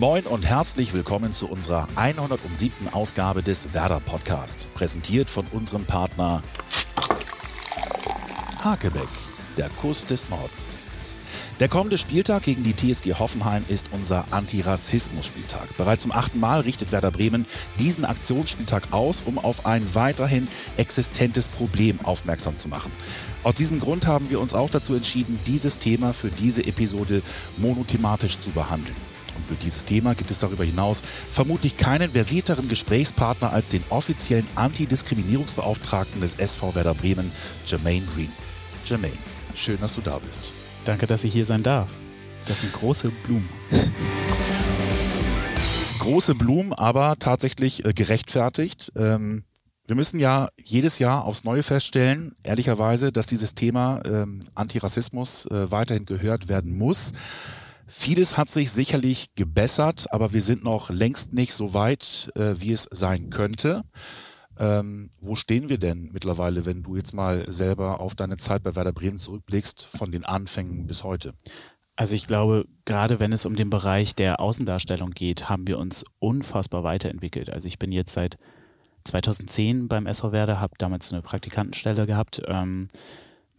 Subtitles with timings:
[0.00, 2.88] Moin und herzlich willkommen zu unserer 107.
[2.90, 6.42] Ausgabe des Werder Podcast, präsentiert von unserem Partner
[8.64, 9.10] Hakebeck,
[9.58, 10.88] der Kuss des Nordens.
[11.60, 15.76] Der kommende Spieltag gegen die TSG Hoffenheim ist unser Antirassismus-Spieltag.
[15.76, 17.44] Bereits zum achten Mal richtet Werder Bremen
[17.78, 20.48] diesen Aktionsspieltag aus, um auf ein weiterhin
[20.78, 22.90] existentes Problem aufmerksam zu machen.
[23.42, 27.20] Aus diesem Grund haben wir uns auch dazu entschieden, dieses Thema für diese Episode
[27.58, 29.09] monothematisch zu behandeln.
[29.40, 34.46] Und für dieses Thema gibt es darüber hinaus vermutlich keinen versierteren Gesprächspartner als den offiziellen
[34.54, 37.32] Antidiskriminierungsbeauftragten des SV Werder Bremen,
[37.64, 38.30] Jermaine Green.
[38.84, 39.16] Jermaine,
[39.54, 40.52] schön, dass du da bist.
[40.84, 41.88] Danke, dass ich hier sein darf.
[42.46, 43.48] Das sind große Blumen.
[46.00, 48.92] Große Blumen, aber tatsächlich äh, gerechtfertigt.
[48.94, 49.44] Ähm,
[49.86, 55.70] wir müssen ja jedes Jahr aufs Neue feststellen, ehrlicherweise, dass dieses Thema ähm, Antirassismus äh,
[55.70, 57.12] weiterhin gehört werden muss.
[57.92, 62.70] Vieles hat sich sicherlich gebessert, aber wir sind noch längst nicht so weit, äh, wie
[62.70, 63.82] es sein könnte.
[64.56, 68.76] Ähm, wo stehen wir denn mittlerweile, wenn du jetzt mal selber auf deine Zeit bei
[68.76, 71.34] Werder Bremen zurückblickst, von den Anfängen bis heute?
[71.96, 76.04] Also ich glaube, gerade wenn es um den Bereich der Außendarstellung geht, haben wir uns
[76.20, 77.50] unfassbar weiterentwickelt.
[77.50, 78.38] Also ich bin jetzt seit
[79.02, 82.40] 2010 beim SV Werder, habe damals eine Praktikantenstelle gehabt.
[82.46, 82.86] Ähm,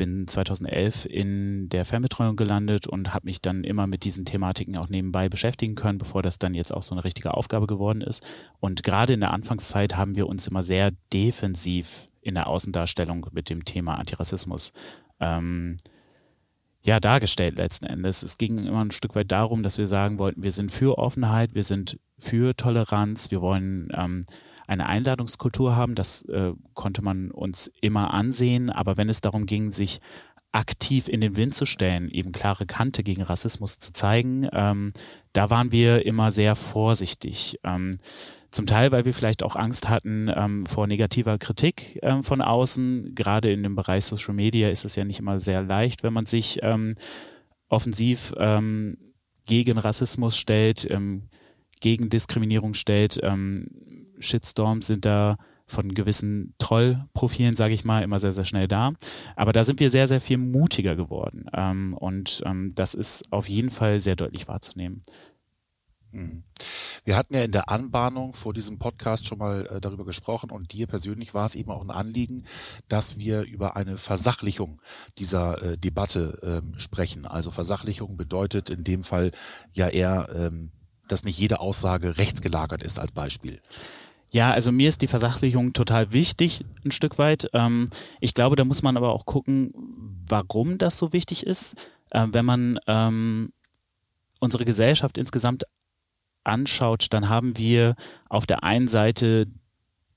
[0.01, 4.89] bin 2011 in der Fernbetreuung gelandet und habe mich dann immer mit diesen Thematiken auch
[4.89, 8.23] nebenbei beschäftigen können, bevor das dann jetzt auch so eine richtige Aufgabe geworden ist.
[8.59, 13.51] Und gerade in der Anfangszeit haben wir uns immer sehr defensiv in der Außendarstellung mit
[13.51, 14.73] dem Thema Antirassismus
[15.19, 15.77] ähm,
[16.81, 18.23] ja, dargestellt letzten Endes.
[18.23, 21.53] Es ging immer ein Stück weit darum, dass wir sagen wollten, wir sind für Offenheit,
[21.53, 24.23] wir sind für Toleranz, wir wollen ähm,
[24.67, 25.95] eine Einladungskultur haben.
[25.95, 28.69] Das äh, konnte man uns immer ansehen.
[28.69, 29.99] Aber wenn es darum ging, sich
[30.51, 34.91] aktiv in den Wind zu stellen, eben klare Kante gegen Rassismus zu zeigen, ähm,
[35.33, 37.59] da waren wir immer sehr vorsichtig.
[37.63, 37.97] Ähm,
[38.51, 43.15] zum Teil, weil wir vielleicht auch Angst hatten ähm, vor negativer Kritik ähm, von außen.
[43.15, 46.25] Gerade in dem Bereich Social Media ist es ja nicht immer sehr leicht, wenn man
[46.25, 46.95] sich ähm,
[47.69, 48.97] offensiv ähm,
[49.45, 51.29] gegen Rassismus stellt, ähm,
[51.79, 53.19] gegen Diskriminierung stellt.
[54.21, 58.91] Ähm, Shitstorms sind da von gewissen Trollprofilen, sage ich mal, immer sehr, sehr schnell da.
[59.35, 61.45] Aber da sind wir sehr, sehr viel mutiger geworden.
[61.53, 65.03] Ähm, und ähm, das ist auf jeden Fall sehr deutlich wahrzunehmen.
[66.11, 66.43] Mhm.
[67.05, 70.73] Wir hatten ja in der Anbahnung vor diesem Podcast schon mal äh, darüber gesprochen und
[70.73, 72.43] dir persönlich war es eben auch ein Anliegen,
[72.89, 74.81] dass wir über eine Versachlichung
[75.17, 77.25] dieser äh, Debatte äh, sprechen.
[77.25, 79.31] Also Versachlichung bedeutet in dem Fall
[79.71, 80.71] ja eher, ähm,
[81.07, 83.59] dass nicht jede Aussage rechtsgelagert ist als Beispiel.
[84.33, 87.49] Ja, also mir ist die Versachlichung total wichtig, ein Stück weit.
[87.53, 87.89] Ähm,
[88.21, 89.73] ich glaube, da muss man aber auch gucken,
[90.27, 91.75] warum das so wichtig ist.
[92.11, 93.51] Äh, wenn man ähm,
[94.39, 95.65] unsere Gesellschaft insgesamt
[96.45, 97.95] anschaut, dann haben wir
[98.29, 99.47] auf der einen Seite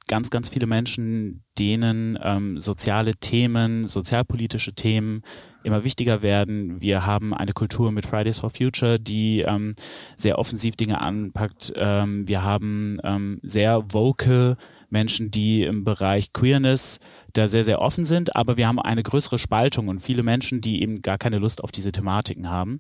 [0.09, 5.23] ganz, ganz viele Menschen, denen ähm, soziale Themen, sozialpolitische Themen
[5.63, 6.81] immer wichtiger werden.
[6.81, 9.75] Wir haben eine Kultur mit Fridays for Future, die ähm,
[10.17, 11.73] sehr offensiv Dinge anpackt.
[11.77, 14.57] Ähm, wir haben ähm, sehr woke
[14.91, 17.01] Menschen, die im Bereich Queerness
[17.33, 20.83] da sehr, sehr offen sind, aber wir haben eine größere Spaltung und viele Menschen, die
[20.83, 22.79] eben gar keine Lust auf diese Thematiken haben.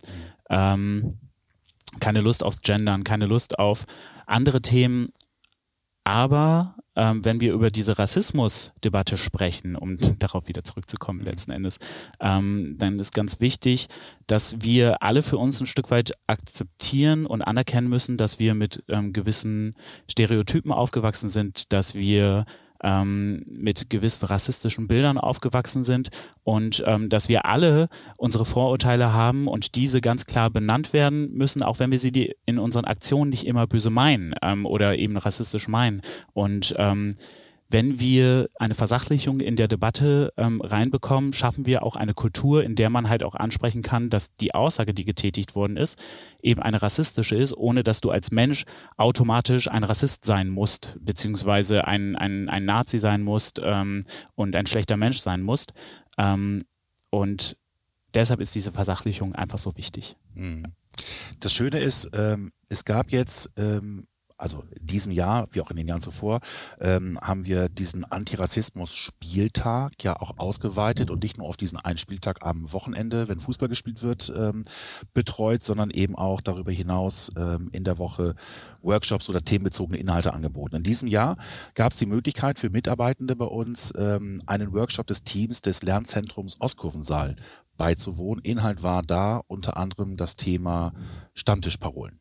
[0.51, 1.19] Ähm,
[2.01, 3.85] keine Lust aufs Gendern, keine Lust auf
[4.27, 5.09] andere Themen.
[6.05, 11.79] Aber ähm, wenn wir über diese Rassismusdebatte sprechen, um darauf wieder zurückzukommen letzten Endes,
[12.21, 13.89] ähm, dann ist ganz wichtig,
[14.27, 18.83] dass wir alle für uns ein Stück weit akzeptieren und anerkennen müssen, dass wir mit
[18.89, 19.75] ähm, gewissen
[20.11, 22.47] Stereotypen aufgewachsen sind, dass wir
[22.85, 26.11] ähm, mit gewissen rassistischen Bildern aufgewachsen sind
[26.45, 31.63] und ähm, dass wir alle unsere Vorurteile haben und diese ganz klar benannt werden müssen,
[31.63, 35.17] auch wenn wir sie die in unseren Aktionen nicht immer böse meinen ähm, oder eben
[35.17, 36.03] rassistisch meinen.
[36.35, 37.15] Und ähm,
[37.75, 42.77] wenn wir eine Versachlichung in der Debatte ähm, reinbekommen, schaffen wir auch eine Kultur, in
[42.77, 45.99] der man halt auch ansprechen kann, dass die Aussage, die getätigt worden ist,
[46.41, 48.63] eben eine rassistische ist, ohne dass du als Mensch
[48.97, 54.05] automatisch ein Rassist sein musst, beziehungsweise ein, ein, ein Nazi sein musst ähm,
[54.37, 55.73] und ein schlechter Mensch sein musst.
[56.17, 56.61] Ähm,
[57.11, 57.57] und
[58.15, 60.15] deshalb ist diese Versachlichung einfach so wichtig.
[60.35, 60.63] Mhm.
[61.41, 65.77] Das Schöne ist, ähm, es gab jetzt ähm, also in diesem Jahr, wie auch in
[65.77, 66.41] den Jahren zuvor,
[66.81, 72.43] ähm, haben wir diesen Antirassismus-Spieltag ja auch ausgeweitet und nicht nur auf diesen einen Spieltag
[72.43, 74.65] am Wochenende, wenn Fußball gespielt wird, ähm,
[75.13, 78.35] betreut, sondern eben auch darüber hinaus ähm, in der Woche
[78.83, 80.77] Workshops oder themenbezogene Inhalte angeboten.
[80.77, 81.37] In diesem Jahr
[81.75, 86.61] gab es die Möglichkeit für Mitarbeitende bei uns, ähm, einen Workshop des Teams des Lernzentrums
[86.61, 87.37] Ostkurvensaal
[87.77, 88.43] beizuwohnen.
[88.45, 90.93] Inhalt war da unter anderem das Thema
[91.35, 92.21] Stammtischparolen.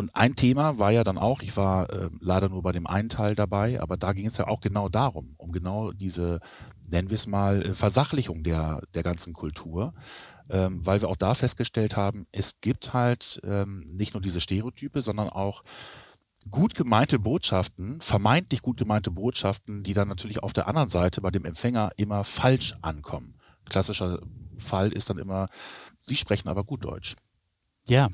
[0.00, 3.10] Und ein Thema war ja dann auch, ich war äh, leider nur bei dem einen
[3.10, 6.40] Teil dabei, aber da ging es ja auch genau darum, um genau diese,
[6.88, 9.92] nennen wir es mal, äh, Versachlichung der, der ganzen Kultur,
[10.48, 15.02] ähm, weil wir auch da festgestellt haben, es gibt halt ähm, nicht nur diese Stereotype,
[15.02, 15.64] sondern auch
[16.50, 21.30] gut gemeinte Botschaften, vermeintlich gut gemeinte Botschaften, die dann natürlich auf der anderen Seite bei
[21.30, 23.34] dem Empfänger immer falsch ankommen.
[23.66, 24.20] Klassischer
[24.56, 25.50] Fall ist dann immer,
[26.00, 27.16] Sie sprechen aber gut Deutsch.
[27.88, 28.08] Ja,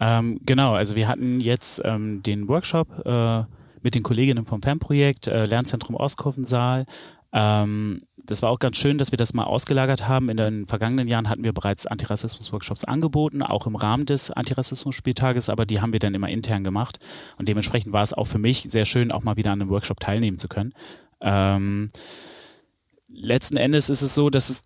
[0.00, 0.74] ähm, genau.
[0.74, 3.44] Also wir hatten jetzt ähm, den Workshop äh,
[3.82, 6.86] mit den Kolleginnen vom Fanprojekt äh, Lernzentrum Ostkofensaal.
[7.32, 10.28] Ähm, das war auch ganz schön, dass wir das mal ausgelagert haben.
[10.28, 15.66] In den vergangenen Jahren hatten wir bereits Antirassismus-Workshops angeboten, auch im Rahmen des Antirassismus-Spieltages, aber
[15.66, 16.98] die haben wir dann immer intern gemacht.
[17.38, 20.00] Und dementsprechend war es auch für mich sehr schön, auch mal wieder an einem Workshop
[20.00, 20.74] teilnehmen zu können.
[21.20, 21.88] Ähm,
[23.08, 24.62] letzten Endes ist es so, dass es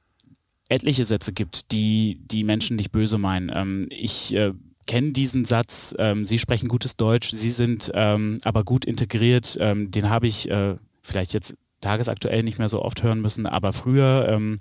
[0.73, 3.51] etliche Sätze gibt, die die Menschen nicht böse meinen.
[3.55, 4.53] Ähm, ich äh,
[4.87, 9.57] kenne diesen Satz, ähm, Sie sprechen gutes Deutsch, Sie sind ähm, aber gut integriert.
[9.61, 13.73] Ähm, den habe ich äh, vielleicht jetzt tagesaktuell nicht mehr so oft hören müssen, aber
[13.73, 14.59] früher ähm,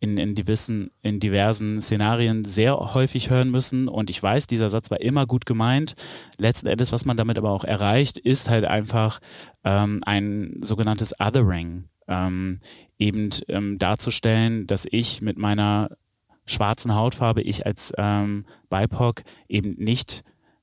[0.00, 3.88] in, in, diversen, in diversen Szenarien sehr häufig hören müssen.
[3.88, 5.94] Und ich weiß, dieser Satz war immer gut gemeint.
[6.38, 9.20] Letzten Endes, was man damit aber auch erreicht, ist halt einfach
[9.64, 12.60] ähm, ein sogenanntes Othering ähm,
[12.98, 15.90] eben ähm, darzustellen, dass ich mit meiner
[16.46, 20.22] schwarzen Hautfarbe, ich als ähm, BIPOC eben nicht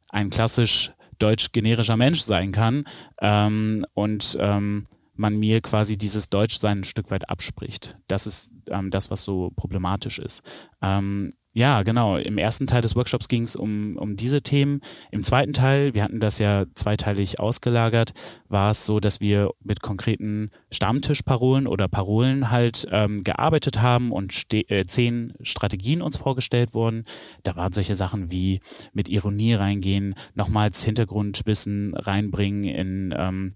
[0.10, 2.86] ein klassisch deutsch-generischer Mensch sein kann
[3.22, 4.86] ähm, und ähm,
[5.16, 7.98] man mir quasi dieses Deutschsein ein Stück weit abspricht.
[8.08, 10.42] Das ist ähm, das, was so problematisch ist.
[10.82, 12.18] Ähm, ja, genau.
[12.18, 14.82] Im ersten Teil des Workshops ging es um, um diese Themen.
[15.12, 18.14] Im zweiten Teil, wir hatten das ja zweiteilig ausgelagert,
[18.50, 24.34] war es so, dass wir mit konkreten Stammtischparolen oder Parolen halt ähm, gearbeitet haben und
[24.52, 27.04] äh, zehn Strategien uns vorgestellt wurden.
[27.44, 28.60] Da waren solche Sachen wie
[28.94, 33.54] mit Ironie reingehen, nochmals Hintergrundwissen reinbringen in ähm,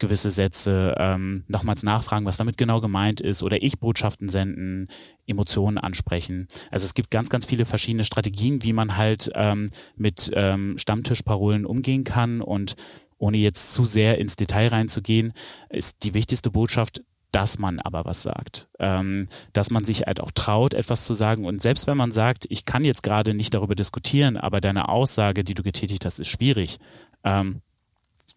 [0.00, 4.88] gewisse Sätze, ähm, nochmals nachfragen, was damit genau gemeint ist oder ich Botschaften senden,
[5.26, 6.48] Emotionen ansprechen.
[6.72, 11.64] Also es gibt ganz, ganz viele verschiedene Strategien, wie man halt ähm, mit ähm, Stammtischparolen
[11.64, 12.74] umgehen kann und
[13.18, 15.32] ohne jetzt zu sehr ins Detail reinzugehen,
[15.68, 17.02] ist die wichtigste Botschaft,
[17.32, 21.44] dass man aber was sagt, ähm, dass man sich halt auch traut, etwas zu sagen.
[21.44, 25.44] Und selbst wenn man sagt, ich kann jetzt gerade nicht darüber diskutieren, aber deine Aussage,
[25.44, 26.78] die du getätigt hast, ist schwierig,
[27.22, 27.60] ähm,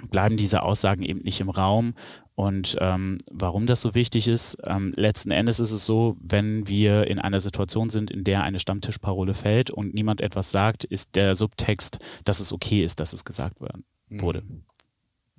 [0.09, 1.93] bleiben diese Aussagen eben nicht im Raum.
[2.35, 7.07] Und ähm, warum das so wichtig ist, ähm, letzten Endes ist es so, wenn wir
[7.07, 11.35] in einer Situation sind, in der eine Stammtischparole fällt und niemand etwas sagt, ist der
[11.35, 13.79] Subtext, dass es okay ist, dass es gesagt wurde.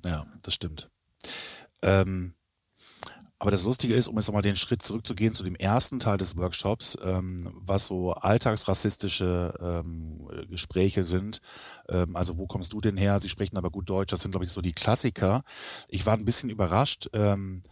[0.04, 0.90] Ja, das stimmt.
[1.82, 2.34] Ähm,
[3.38, 6.36] aber das Lustige ist, um jetzt nochmal den Schritt zurückzugehen zu dem ersten Teil des
[6.36, 11.40] Workshops, ähm, was so alltagsrassistische ähm, Gespräche sind.
[11.88, 13.18] Ähm, also wo kommst du denn her?
[13.18, 14.12] Sie sprechen aber gut Deutsch.
[14.12, 15.42] Das sind, glaube ich, so die Klassiker.
[15.88, 17.08] Ich war ein bisschen überrascht.
[17.12, 17.62] Ähm,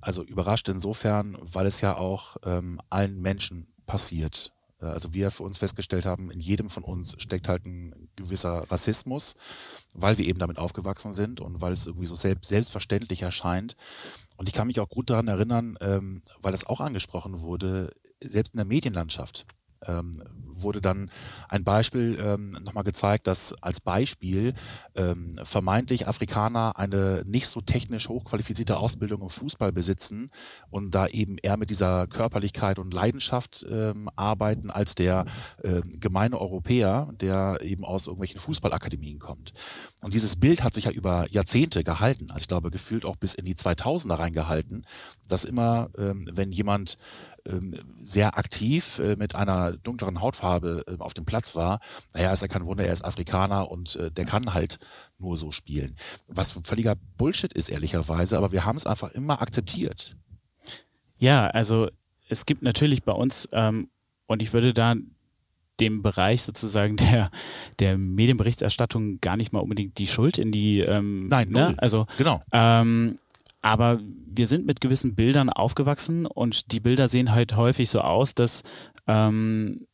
[0.00, 4.52] also überrascht insofern, weil es ja auch ähm, allen Menschen passiert.
[4.80, 8.70] Äh, also wir für uns festgestellt haben, in jedem von uns steckt halt ein gewisser
[8.70, 9.34] Rassismus,
[9.94, 13.76] weil wir eben damit aufgewachsen sind und weil es irgendwie so selbst, selbstverständlich erscheint.
[14.36, 18.54] Und ich kann mich auch gut daran erinnern, ähm, weil das auch angesprochen wurde, selbst
[18.54, 19.46] in der Medienlandschaft
[19.86, 20.22] ähm,
[20.64, 21.10] wurde dann
[21.48, 24.54] ein Beispiel ähm, nochmal gezeigt, dass als Beispiel
[24.94, 30.30] ähm, vermeintlich Afrikaner eine nicht so technisch hochqualifizierte Ausbildung im Fußball besitzen
[30.70, 35.26] und da eben eher mit dieser Körperlichkeit und Leidenschaft ähm, arbeiten als der
[35.62, 39.52] äh, gemeine Europäer, der eben aus irgendwelchen Fußballakademien kommt.
[40.02, 43.34] Und dieses Bild hat sich ja über Jahrzehnte gehalten, also ich glaube gefühlt auch bis
[43.34, 44.86] in die 2000er reingehalten,
[45.28, 46.98] dass immer, ähm, wenn jemand
[48.00, 51.80] sehr aktiv äh, mit einer dunkleren Hautfarbe äh, auf dem Platz war,
[52.14, 54.78] naja, ist ja kein Wunder, er ist Afrikaner und äh, der kann halt
[55.18, 55.96] nur so spielen.
[56.28, 60.16] Was völliger Bullshit ist, ehrlicherweise, aber wir haben es einfach immer akzeptiert.
[61.18, 61.88] Ja, also
[62.28, 63.88] es gibt natürlich bei uns, ähm,
[64.26, 64.94] und ich würde da
[65.80, 67.30] dem Bereich sozusagen der,
[67.78, 71.60] der Medienberichterstattung gar nicht mal unbedingt die Schuld in die ähm, Nein, ne?
[71.60, 71.70] null.
[71.70, 71.78] Ne?
[71.78, 72.42] also genau.
[72.52, 73.18] Ähm,
[73.64, 78.34] aber wir sind mit gewissen Bildern aufgewachsen und die Bilder sehen halt häufig so aus,
[78.34, 78.62] dass
[79.06, 79.86] ähm,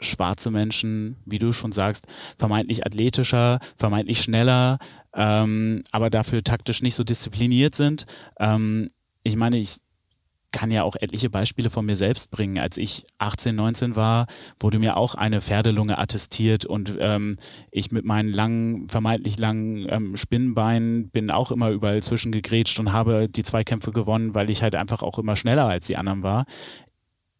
[0.00, 4.78] schwarze Menschen, wie du schon sagst, vermeintlich athletischer, vermeintlich schneller,
[5.14, 8.04] ähm, aber dafür taktisch nicht so diszipliniert sind.
[8.40, 8.90] Ähm,
[9.22, 9.76] ich meine, ich
[10.54, 12.58] kann ja auch etliche Beispiele von mir selbst bringen.
[12.60, 14.26] Als ich 18, 19 war,
[14.60, 17.38] wurde mir auch eine Pferdelunge attestiert und ähm,
[17.72, 23.28] ich mit meinen langen, vermeintlich langen ähm, Spinnenbeinen bin auch immer überall zwischengegrätscht und habe
[23.28, 26.44] die Zweikämpfe gewonnen, weil ich halt einfach auch immer schneller als die anderen war.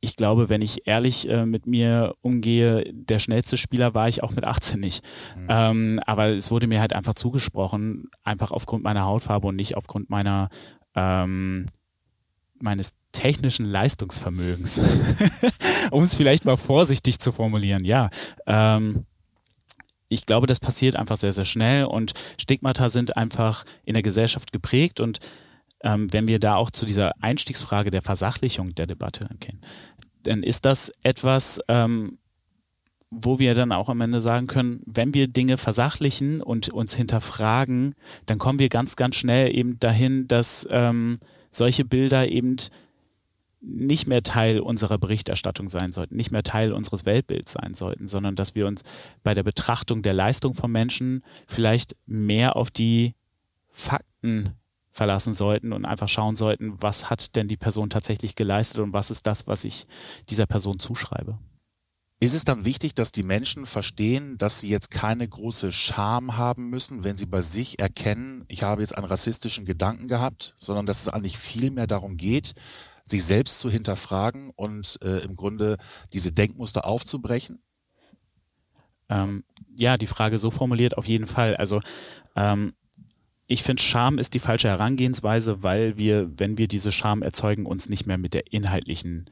[0.00, 4.32] ich glaube, wenn ich ehrlich äh, mit mir umgehe, der schnellste Spieler war ich auch
[4.32, 5.04] mit 18 nicht.
[5.36, 5.46] Mhm.
[5.48, 10.10] Ähm, aber es wurde mir halt einfach zugesprochen, einfach aufgrund meiner Hautfarbe und nicht aufgrund
[10.10, 10.48] meiner
[10.96, 11.66] ähm,
[12.64, 14.80] meines technischen Leistungsvermögens.
[15.92, 18.10] um es vielleicht mal vorsichtig zu formulieren, ja.
[18.46, 19.06] Ähm,
[20.08, 24.52] ich glaube, das passiert einfach sehr, sehr schnell und Stigmata sind einfach in der Gesellschaft
[24.52, 25.18] geprägt und
[25.82, 29.60] ähm, wenn wir da auch zu dieser Einstiegsfrage der Versachlichung der Debatte gehen,
[30.22, 32.18] dann ist das etwas, ähm,
[33.10, 37.94] wo wir dann auch am Ende sagen können, wenn wir Dinge versachlichen und uns hinterfragen,
[38.26, 41.18] dann kommen wir ganz, ganz schnell eben dahin, dass ähm,
[41.56, 42.56] solche Bilder eben
[43.60, 48.36] nicht mehr Teil unserer Berichterstattung sein sollten, nicht mehr Teil unseres Weltbilds sein sollten, sondern
[48.36, 48.82] dass wir uns
[49.22, 53.14] bei der Betrachtung der Leistung von Menschen vielleicht mehr auf die
[53.70, 54.54] Fakten
[54.90, 59.10] verlassen sollten und einfach schauen sollten, was hat denn die Person tatsächlich geleistet und was
[59.10, 59.86] ist das, was ich
[60.28, 61.38] dieser Person zuschreibe.
[62.24, 66.70] Ist es dann wichtig, dass die Menschen verstehen, dass sie jetzt keine große Scham haben
[66.70, 71.02] müssen, wenn sie bei sich erkennen, ich habe jetzt einen rassistischen Gedanken gehabt, sondern dass
[71.02, 72.54] es eigentlich viel mehr darum geht,
[73.04, 75.76] sich selbst zu hinterfragen und äh, im Grunde
[76.14, 77.58] diese Denkmuster aufzubrechen?
[79.10, 79.44] Ähm,
[79.76, 81.54] ja, die Frage so formuliert auf jeden Fall.
[81.56, 81.80] Also
[82.36, 82.72] ähm,
[83.46, 87.90] ich finde, Scham ist die falsche Herangehensweise, weil wir, wenn wir diese Scham erzeugen, uns
[87.90, 89.28] nicht mehr mit der inhaltlichen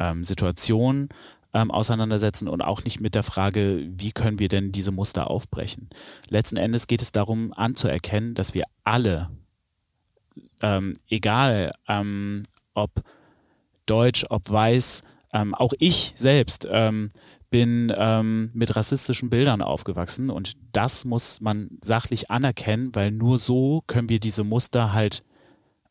[0.00, 1.08] ähm, Situation
[1.54, 5.90] ähm, auseinandersetzen und auch nicht mit der Frage, wie können wir denn diese Muster aufbrechen.
[6.28, 9.30] Letzten Endes geht es darum anzuerkennen, dass wir alle,
[10.62, 12.42] ähm, egal ähm,
[12.74, 12.90] ob
[13.86, 15.02] deutsch, ob weiß,
[15.34, 17.10] ähm, auch ich selbst ähm,
[17.50, 23.82] bin ähm, mit rassistischen Bildern aufgewachsen und das muss man sachlich anerkennen, weil nur so
[23.86, 25.22] können wir diese Muster halt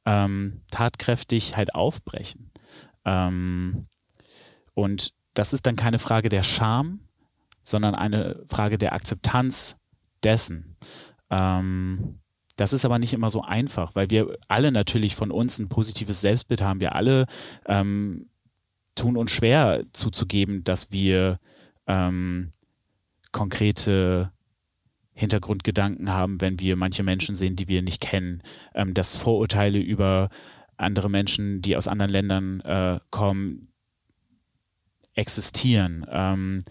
[0.03, 2.49] tatkräftig halt aufbrechen.
[3.05, 3.85] Ähm,
[4.73, 7.01] und das ist dann keine Frage der Scham,
[7.61, 9.77] sondern eine Frage der Akzeptanz
[10.23, 10.75] dessen.
[11.29, 12.19] Ähm,
[12.57, 16.21] das ist aber nicht immer so einfach, weil wir alle natürlich von uns ein positives
[16.21, 16.79] Selbstbild haben.
[16.79, 17.25] Wir alle
[17.65, 18.29] ähm,
[18.95, 21.39] tun uns schwer zuzugeben, dass wir
[21.87, 22.51] ähm,
[23.31, 24.31] konkrete
[25.13, 28.43] Hintergrundgedanken haben, wenn wir manche Menschen sehen, die wir nicht kennen,
[28.75, 30.29] ähm, dass Vorurteile über
[30.77, 33.70] andere Menschen, die aus anderen Ländern äh, kommen,
[35.13, 36.05] existieren.
[36.09, 36.63] Ähm,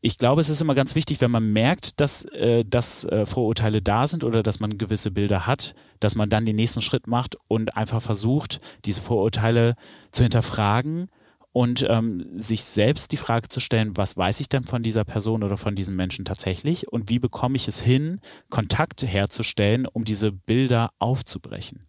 [0.00, 3.82] ich glaube, es ist immer ganz wichtig, wenn man merkt, dass, äh, dass äh, Vorurteile
[3.82, 7.36] da sind oder dass man gewisse Bilder hat, dass man dann den nächsten Schritt macht
[7.48, 9.74] und einfach versucht, diese Vorurteile
[10.12, 11.08] zu hinterfragen
[11.50, 15.42] und ähm, sich selbst die Frage zu stellen, was weiß ich denn von dieser Person
[15.42, 20.32] oder von diesem Menschen tatsächlich und wie bekomme ich es hin, Kontakt herzustellen, um diese
[20.32, 21.86] Bilder aufzubrechen.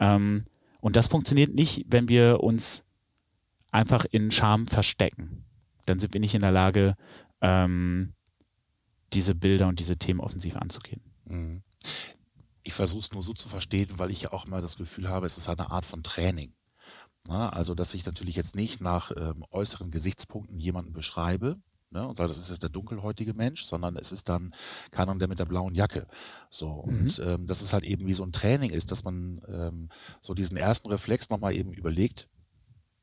[0.00, 0.44] Ähm,
[0.80, 2.82] und das funktioniert nicht, wenn wir uns
[3.74, 5.44] einfach in Scham verstecken.
[5.86, 6.94] Dann sind wir nicht in der Lage,
[7.40, 8.14] ähm,
[9.12, 11.02] diese Bilder und diese Themen offensiv anzugehen.
[11.24, 11.62] Mhm.
[12.62, 15.26] Ich versuche es nur so zu verstehen, weil ich ja auch immer das Gefühl habe,
[15.26, 16.54] es ist eine Art von Training.
[17.28, 21.56] Na, also, dass ich natürlich jetzt nicht nach ähm, äußeren Gesichtspunkten jemanden beschreibe,
[21.90, 24.54] ne, und sage, das ist jetzt der dunkelhäutige Mensch, sondern es ist dann
[24.90, 26.06] Kanon der mit der blauen Jacke.
[26.50, 27.28] So, und mhm.
[27.28, 29.88] ähm, dass es halt eben wie so ein Training ist, dass man ähm,
[30.20, 32.28] so diesen ersten Reflex nochmal eben überlegt,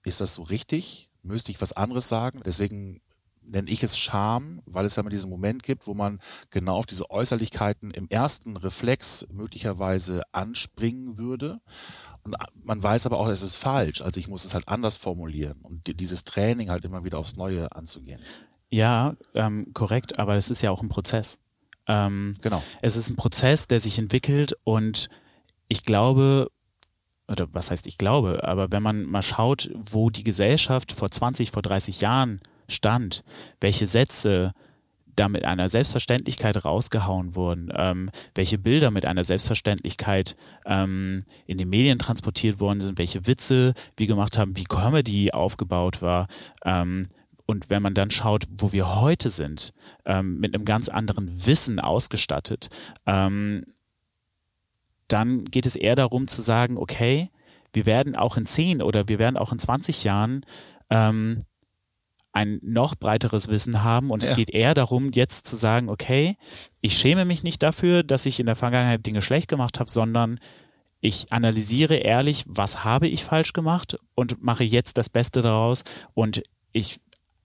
[0.04, 1.10] ist das so richtig?
[1.24, 2.42] Müsste ich was anderes sagen?
[2.46, 3.02] Deswegen
[3.44, 6.86] nenne ich es Scham, weil es ja immer diesen Moment gibt, wo man genau auf
[6.86, 11.60] diese Äußerlichkeiten im ersten Reflex möglicherweise anspringen würde.
[12.24, 14.02] Und man weiß aber auch, es ist falsch.
[14.02, 17.72] Also ich muss es halt anders formulieren und dieses Training halt immer wieder aufs Neue
[17.72, 18.22] anzugehen.
[18.70, 21.40] Ja, ähm, korrekt, aber es ist ja auch ein Prozess.
[21.88, 22.64] Ähm, genau.
[22.82, 25.10] Es ist ein Prozess, der sich entwickelt und
[25.68, 26.52] ich glaube,
[27.32, 31.52] oder was heißt ich glaube, aber wenn man mal schaut, wo die Gesellschaft vor 20,
[31.52, 33.24] vor 30 Jahren stand,
[33.60, 34.54] welche Sätze
[35.16, 40.36] da mit einer Selbstverständlichkeit rausgehauen wurden, ähm, welche Bilder mit einer Selbstverständlichkeit
[40.66, 46.02] ähm, in den Medien transportiert worden sind, welche Witze wir gemacht haben, wie Comedy aufgebaut
[46.02, 46.28] war.
[46.64, 47.10] Ähm,
[47.46, 49.74] und wenn man dann schaut, wo wir heute sind,
[50.06, 52.70] ähm, mit einem ganz anderen Wissen ausgestattet,
[53.06, 53.66] ähm,
[55.12, 57.30] dann geht es eher darum zu sagen, okay,
[57.74, 60.46] wir werden auch in 10 oder wir werden auch in 20 Jahren
[60.90, 61.44] ähm,
[62.34, 64.10] ein noch breiteres Wissen haben.
[64.10, 64.30] Und ja.
[64.30, 66.36] es geht eher darum, jetzt zu sagen, okay,
[66.82, 70.40] ich schäme mich nicht dafür, dass ich in der Vergangenheit Dinge schlecht gemacht habe, sondern
[71.02, 75.84] ich analysiere ehrlich, was habe ich falsch gemacht und mache jetzt das Beste daraus.
[76.14, 77.00] Und ich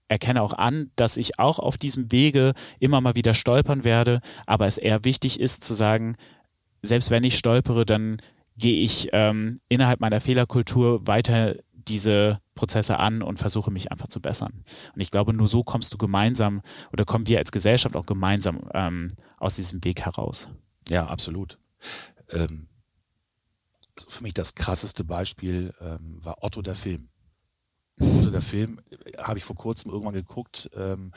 [0.07, 4.67] erkenne auch an, dass ich auch auf diesem Wege immer mal wieder stolpern werde, aber
[4.67, 6.15] es eher wichtig ist zu sagen,
[6.87, 8.21] selbst wenn ich stolpere, dann
[8.57, 14.19] gehe ich ähm, innerhalb meiner Fehlerkultur weiter diese Prozesse an und versuche mich einfach zu
[14.19, 14.63] bessern.
[14.93, 18.69] Und ich glaube, nur so kommst du gemeinsam oder kommen wir als Gesellschaft auch gemeinsam
[18.73, 20.49] ähm, aus diesem Weg heraus.
[20.89, 21.57] Ja, absolut.
[22.29, 22.67] Ähm,
[23.95, 27.09] also für mich das krasseste Beispiel ähm, war Otto der Film.
[27.99, 31.13] Otto der Film äh, habe ich vor kurzem irgendwann geguckt ähm,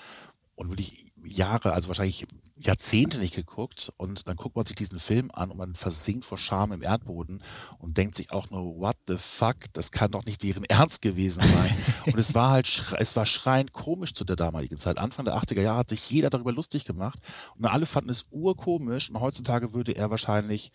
[0.61, 2.27] und wirklich Jahre, also wahrscheinlich
[2.57, 6.37] Jahrzehnte nicht geguckt und dann guckt man sich diesen Film an und man versinkt vor
[6.37, 7.43] Scham im Erdboden
[7.79, 11.43] und denkt sich auch nur, what the fuck, das kann doch nicht deren Ernst gewesen
[11.43, 11.77] sein.
[12.05, 14.99] und es war halt, es war schreiend komisch zu der damaligen Zeit.
[14.99, 17.21] Anfang der 80er Jahre hat sich jeder darüber lustig gemacht
[17.57, 20.73] und alle fanden es urkomisch und heutzutage würde er wahrscheinlich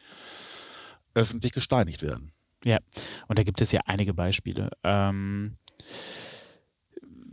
[1.14, 2.32] öffentlich gesteinigt werden.
[2.64, 2.80] Ja,
[3.28, 4.72] und da gibt es ja einige Beispiele.
[4.84, 5.58] Ähm,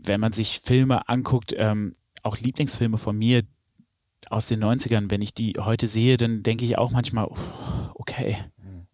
[0.04, 3.42] wenn man sich Filme anguckt, ähm, auch Lieblingsfilme von mir
[4.30, 7.28] aus den 90ern, wenn ich die heute sehe, dann denke ich auch manchmal,
[7.94, 8.36] okay,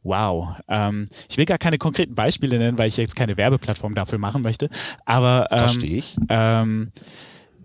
[0.02, 0.56] wow.
[0.68, 4.42] Ähm, ich will gar keine konkreten Beispiele nennen, weil ich jetzt keine Werbeplattform dafür machen
[4.42, 4.70] möchte.
[5.04, 6.16] Aber ähm, verstehe ich.
[6.28, 6.92] Ähm,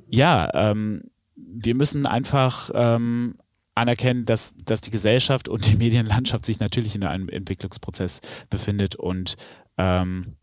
[0.10, 1.04] ja, ähm,
[1.36, 3.36] wir müssen einfach ähm,
[3.76, 9.36] anerkennen, dass, dass die Gesellschaft und die Medienlandschaft sich natürlich in einem Entwicklungsprozess befindet und
[9.78, 10.36] ähm,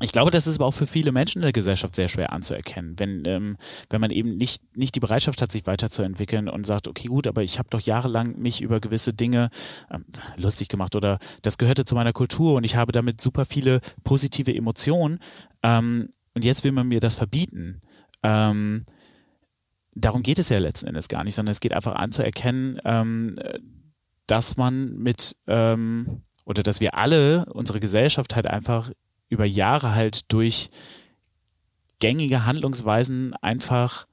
[0.00, 2.94] ich glaube, das ist aber auch für viele Menschen in der Gesellschaft sehr schwer anzuerkennen,
[2.98, 3.56] wenn, ähm,
[3.90, 7.42] wenn man eben nicht, nicht die Bereitschaft hat, sich weiterzuentwickeln und sagt, okay, gut, aber
[7.42, 9.50] ich habe doch jahrelang mich über gewisse Dinge
[9.90, 10.04] ähm,
[10.36, 14.54] lustig gemacht oder das gehörte zu meiner Kultur und ich habe damit super viele positive
[14.54, 15.18] Emotionen
[15.62, 17.80] ähm, und jetzt will man mir das verbieten.
[18.22, 18.84] Ähm,
[19.94, 23.34] darum geht es ja letzten Endes gar nicht, sondern es geht einfach anzuerkennen, ähm,
[24.28, 28.90] dass man mit ähm, oder dass wir alle, unsere Gesellschaft halt einfach
[29.28, 30.70] über Jahre halt durch
[31.98, 34.06] gängige Handlungsweisen einfach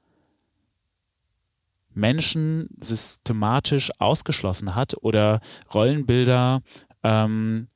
[1.93, 5.39] Menschen systematisch ausgeschlossen hat oder
[5.73, 6.61] Rollenbilder
[7.03, 7.67] ähm,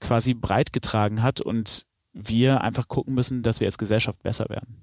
[0.00, 4.82] quasi breitgetragen hat und wir einfach gucken müssen, dass wir als Gesellschaft besser werden.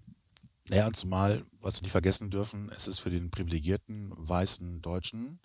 [0.69, 5.39] Ja, zumal, was wir nicht vergessen dürfen, es ist für den privilegierten weißen Deutschen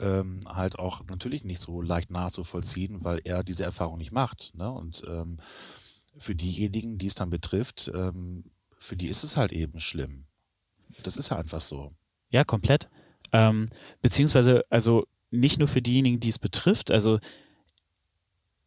[0.00, 4.54] ähm, halt auch natürlich nicht so leicht nachzuvollziehen, weil er diese Erfahrung nicht macht.
[4.54, 4.70] Ne?
[4.70, 5.38] Und ähm,
[6.18, 8.44] für diejenigen, die es dann betrifft, ähm,
[8.78, 10.24] für die ist es halt eben schlimm.
[11.02, 11.92] Das ist ja einfach so.
[12.30, 12.88] Ja, komplett.
[13.32, 13.68] Ähm,
[14.00, 17.18] beziehungsweise, also nicht nur für diejenigen, die es betrifft, also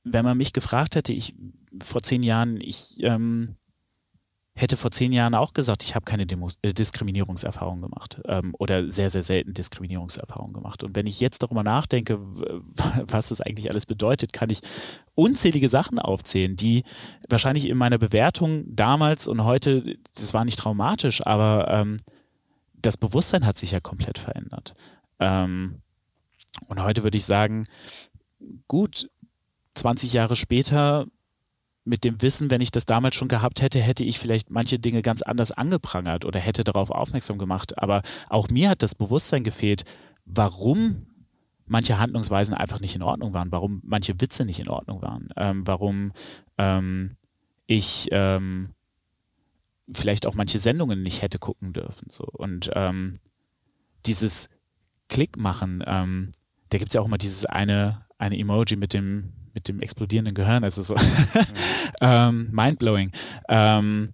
[0.03, 1.35] wenn man mich gefragt hätte, ich
[1.81, 3.55] vor zehn Jahren, ich ähm,
[4.55, 8.89] hätte vor zehn Jahren auch gesagt, ich habe keine Demo äh, Diskriminierungserfahrung gemacht ähm, oder
[8.89, 10.83] sehr, sehr selten Diskriminierungserfahrung gemacht.
[10.83, 12.19] Und wenn ich jetzt darüber nachdenke,
[13.07, 14.59] was das eigentlich alles bedeutet, kann ich
[15.15, 16.83] unzählige Sachen aufzählen, die
[17.29, 21.97] wahrscheinlich in meiner Bewertung damals und heute, das war nicht traumatisch, aber ähm,
[22.73, 24.73] das Bewusstsein hat sich ja komplett verändert.
[25.19, 25.81] Ähm,
[26.67, 27.67] und heute würde ich sagen,
[28.67, 29.09] gut,
[29.75, 31.05] 20 Jahre später
[31.83, 35.01] mit dem Wissen, wenn ich das damals schon gehabt hätte, hätte ich vielleicht manche Dinge
[35.01, 37.77] ganz anders angeprangert oder hätte darauf aufmerksam gemacht.
[37.79, 39.83] Aber auch mir hat das Bewusstsein gefehlt,
[40.25, 41.07] warum
[41.65, 45.65] manche Handlungsweisen einfach nicht in Ordnung waren, warum manche Witze nicht in Ordnung waren, ähm,
[45.65, 46.11] warum
[46.57, 47.11] ähm,
[47.65, 48.73] ich ähm,
[49.91, 52.07] vielleicht auch manche Sendungen nicht hätte gucken dürfen.
[52.09, 52.25] So.
[52.25, 53.15] Und ähm,
[54.05, 54.49] dieses
[55.07, 56.31] Klick machen, ähm,
[56.69, 60.33] da gibt es ja auch immer dieses eine, eine Emoji mit dem mit dem explodierenden
[60.33, 60.95] Gehirn, also so
[62.01, 63.11] ähm, mindblowing.
[63.49, 64.13] Ähm,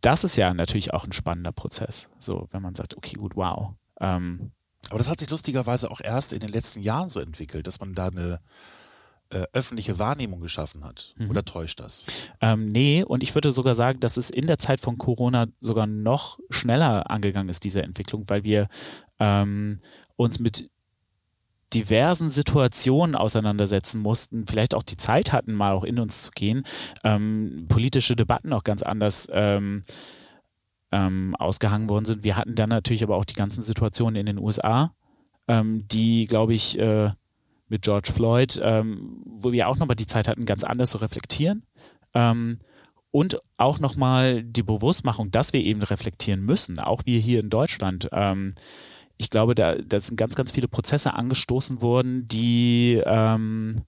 [0.00, 3.74] das ist ja natürlich auch ein spannender Prozess, so wenn man sagt, okay, gut, wow.
[4.00, 4.52] Ähm,
[4.88, 7.94] aber das hat sich lustigerweise auch erst in den letzten Jahren so entwickelt, dass man
[7.94, 8.40] da eine
[9.32, 11.14] äh, öffentliche Wahrnehmung geschaffen hat.
[11.16, 11.30] Mhm.
[11.30, 12.06] Oder täuscht das?
[12.40, 15.86] Ähm, nee, und ich würde sogar sagen, dass es in der Zeit von Corona sogar
[15.86, 18.68] noch schneller angegangen ist, diese Entwicklung, weil wir
[19.20, 19.78] ähm,
[20.16, 20.70] uns mit
[21.74, 26.64] diversen Situationen auseinandersetzen mussten, vielleicht auch die Zeit hatten, mal auch in uns zu gehen,
[27.04, 29.82] ähm, politische Debatten auch ganz anders ähm,
[30.92, 32.24] ähm, ausgehangen worden sind.
[32.24, 34.92] Wir hatten dann natürlich aber auch die ganzen Situationen in den USA,
[35.48, 37.10] ähm, die, glaube ich, äh,
[37.68, 41.62] mit George Floyd, ähm, wo wir auch nochmal die Zeit hatten, ganz anders zu reflektieren.
[42.14, 42.58] Ähm,
[43.12, 48.08] und auch nochmal die Bewusstmachung, dass wir eben reflektieren müssen, auch wir hier in Deutschland.
[49.20, 53.82] Ich glaube, da, da sind ganz, ganz viele Prozesse angestoßen worden, die ähm,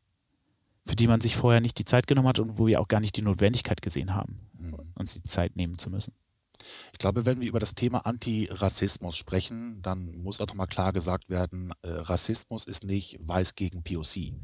[0.86, 3.00] für die man sich vorher nicht die Zeit genommen hat und wo wir auch gar
[3.00, 4.76] nicht die Notwendigkeit gesehen haben, mhm.
[4.94, 6.12] uns die Zeit nehmen zu müssen.
[6.92, 11.30] Ich glaube, wenn wir über das Thema Antirassismus sprechen, dann muss auch nochmal klar gesagt
[11.30, 14.34] werden, äh, Rassismus ist nicht weiß gegen POC.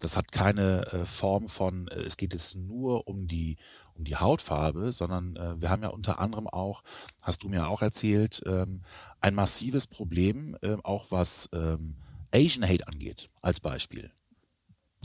[0.00, 3.58] Das hat keine äh, Form von, äh, es geht es nur um die,
[4.02, 6.82] um die Hautfarbe, sondern äh, wir haben ja unter anderem auch,
[7.22, 8.82] hast du mir auch erzählt, ähm,
[9.20, 11.94] ein massives Problem, äh, auch was ähm,
[12.34, 14.10] Asian Hate angeht, als Beispiel.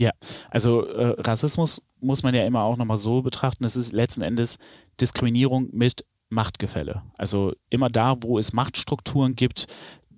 [0.00, 0.10] Ja,
[0.50, 4.58] also äh, Rassismus muss man ja immer auch nochmal so betrachten, es ist letzten Endes
[5.00, 7.02] Diskriminierung mit Machtgefälle.
[7.16, 9.66] Also immer da, wo es Machtstrukturen gibt,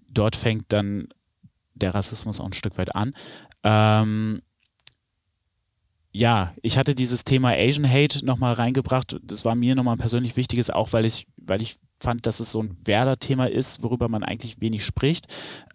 [0.08, 1.08] dort fängt dann
[1.74, 3.14] der Rassismus auch ein Stück weit an.
[3.62, 4.42] Ähm,
[6.12, 9.16] ja, ich hatte dieses Thema Asian Hate nochmal reingebracht.
[9.22, 12.50] Das war mir nochmal ein persönlich wichtiges, auch weil ich, weil ich fand, dass es
[12.50, 15.26] so ein Werder-Thema ist, worüber man eigentlich wenig spricht,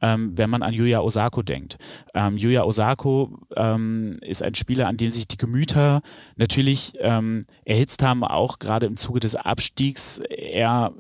[0.02, 1.78] ähm, wenn man an Yuya Osako denkt.
[2.14, 6.02] Ähm, Yuya Osako ähm, ist ein Spieler, an dem sich die Gemüter
[6.36, 10.20] natürlich ähm, erhitzt haben, auch gerade im Zuge des Abstiegs.
[10.30, 10.94] Er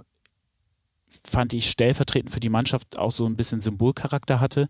[1.25, 4.67] fand ich stellvertretend für die Mannschaft auch so ein bisschen Symbolcharakter hatte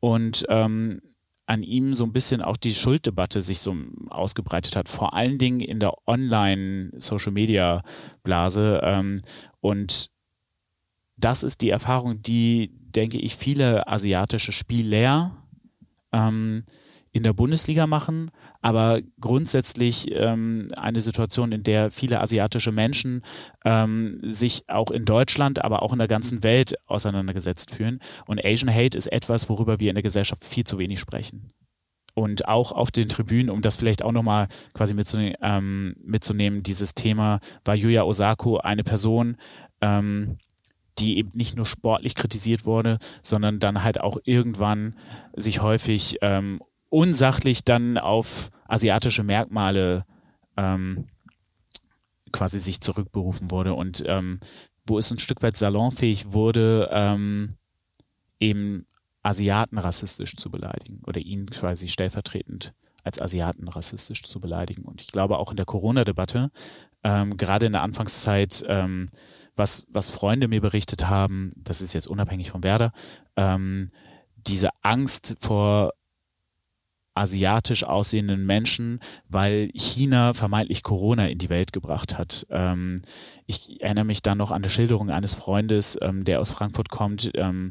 [0.00, 1.02] und ähm,
[1.48, 3.74] an ihm so ein bisschen auch die Schulddebatte sich so
[4.10, 8.82] ausgebreitet hat, vor allen Dingen in der Online-Social-Media-Blase.
[8.84, 9.22] Ähm,
[9.60, 10.10] und
[11.16, 15.42] das ist die Erfahrung, die, denke ich, viele asiatische Spieler
[16.12, 16.64] ähm,
[17.12, 23.22] in der Bundesliga machen, aber grundsätzlich ähm, eine Situation, in der viele asiatische Menschen
[23.64, 28.00] ähm, sich auch in Deutschland, aber auch in der ganzen Welt auseinandergesetzt fühlen.
[28.26, 31.52] Und Asian Hate ist etwas, worüber wir in der Gesellschaft viel zu wenig sprechen.
[32.14, 36.94] Und auch auf den Tribünen, um das vielleicht auch nochmal quasi mitzunehmen, ähm, mitzunehmen, dieses
[36.94, 39.36] Thema, war Yuya Osako eine Person,
[39.80, 40.38] ähm,
[40.98, 44.96] die eben nicht nur sportlich kritisiert wurde, sondern dann halt auch irgendwann
[45.36, 50.04] sich häufig ähm, unsachlich dann auf asiatische Merkmale
[50.56, 51.06] ähm,
[52.32, 54.38] quasi sich zurückberufen wurde und ähm,
[54.86, 57.48] wo es ein Stück weit salonfähig wurde, ähm,
[58.40, 58.86] eben
[59.22, 62.72] Asiaten rassistisch zu beleidigen oder ihn quasi stellvertretend
[63.04, 64.84] als Asiaten rassistisch zu beleidigen.
[64.84, 66.50] Und ich glaube auch in der Corona-Debatte,
[67.04, 69.06] ähm, gerade in der Anfangszeit, ähm,
[69.56, 72.92] was, was Freunde mir berichtet haben, das ist jetzt unabhängig von Werder,
[73.36, 73.90] ähm,
[74.36, 75.92] diese Angst vor
[77.18, 82.46] asiatisch aussehenden Menschen, weil China vermeintlich Corona in die Welt gebracht hat.
[82.50, 83.02] Ähm,
[83.46, 87.30] ich erinnere mich dann noch an eine Schilderung eines Freundes, ähm, der aus Frankfurt kommt,
[87.34, 87.70] ähm,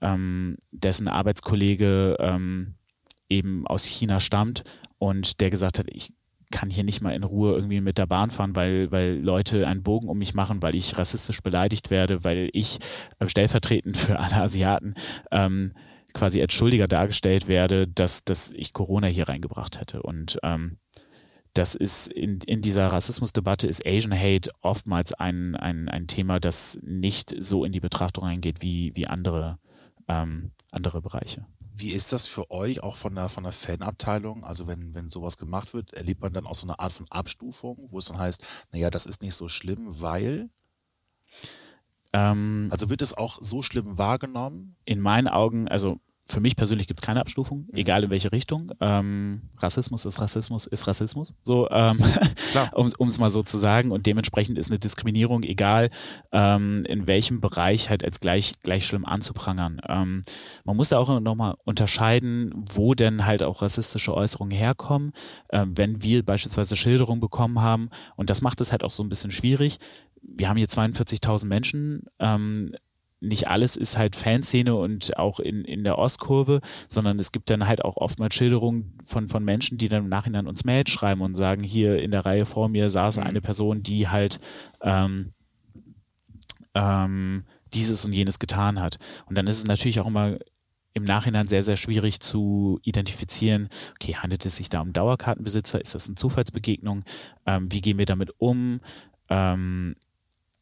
[0.00, 2.74] ähm dessen Arbeitskollege ähm,
[3.28, 4.64] eben aus China stammt
[4.98, 6.12] und der gesagt hat, ich
[6.50, 9.82] kann hier nicht mal in Ruhe irgendwie mit der Bahn fahren, weil, weil Leute einen
[9.82, 12.78] Bogen um mich machen, weil ich rassistisch beleidigt werde, weil ich
[13.18, 14.94] äh, stellvertretend für alle Asiaten
[15.30, 15.72] ähm,
[16.16, 20.02] quasi als Schuldiger dargestellt werde, dass, dass ich Corona hier reingebracht hätte.
[20.02, 20.78] Und ähm,
[21.52, 26.78] das ist in, in dieser Rassismusdebatte ist Asian Hate oftmals ein, ein, ein Thema, das
[26.82, 29.58] nicht so in die Betrachtung reingeht wie, wie andere,
[30.08, 31.46] ähm, andere Bereiche.
[31.78, 34.42] Wie ist das für euch auch von der, von der Fanabteilung?
[34.42, 37.88] Also wenn, wenn sowas gemacht wird, erlebt man dann auch so eine Art von Abstufung,
[37.90, 40.48] wo es dann heißt, naja, das ist nicht so schlimm, weil
[42.12, 44.76] ähm, also wird es auch so schlimm wahrgenommen?
[44.86, 47.78] In meinen Augen, also für mich persönlich gibt es keine Abstufung, mhm.
[47.78, 48.72] egal in welche Richtung.
[48.80, 51.34] Ähm, Rassismus ist Rassismus, ist Rassismus.
[51.42, 51.98] So, ähm,
[52.74, 53.92] um es mal so zu sagen.
[53.92, 55.90] Und dementsprechend ist eine Diskriminierung, egal
[56.32, 59.80] ähm, in welchem Bereich, halt als gleich, gleich schlimm anzuprangern.
[59.88, 60.22] Ähm,
[60.64, 65.12] man muss da auch nochmal unterscheiden, wo denn halt auch rassistische Äußerungen herkommen.
[65.50, 69.08] Ähm, wenn wir beispielsweise Schilderungen bekommen haben, und das macht es halt auch so ein
[69.08, 69.78] bisschen schwierig,
[70.22, 72.02] wir haben hier 42.000 Menschen.
[72.18, 72.74] Ähm,
[73.20, 77.66] nicht alles ist halt Fanszene und auch in, in der Ostkurve, sondern es gibt dann
[77.66, 81.34] halt auch oftmals Schilderungen von, von Menschen, die dann im Nachhinein uns Mails schreiben und
[81.34, 83.22] sagen, hier in der Reihe vor mir saß mhm.
[83.22, 84.38] eine Person, die halt
[84.82, 85.32] ähm,
[86.74, 88.98] ähm, dieses und jenes getan hat.
[89.26, 90.36] Und dann ist es natürlich auch immer
[90.92, 95.80] im Nachhinein sehr, sehr schwierig zu identifizieren, okay, handelt es sich da um Dauerkartenbesitzer?
[95.80, 97.04] Ist das eine Zufallsbegegnung?
[97.44, 98.80] Ähm, wie gehen wir damit um?
[99.28, 99.96] Ähm,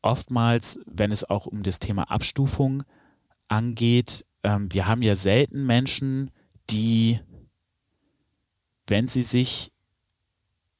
[0.05, 2.85] oftmals, wenn es auch um das Thema Abstufung
[3.49, 6.31] angeht, ähm, wir haben ja selten Menschen,
[6.71, 7.21] die,
[8.87, 9.73] wenn sie sich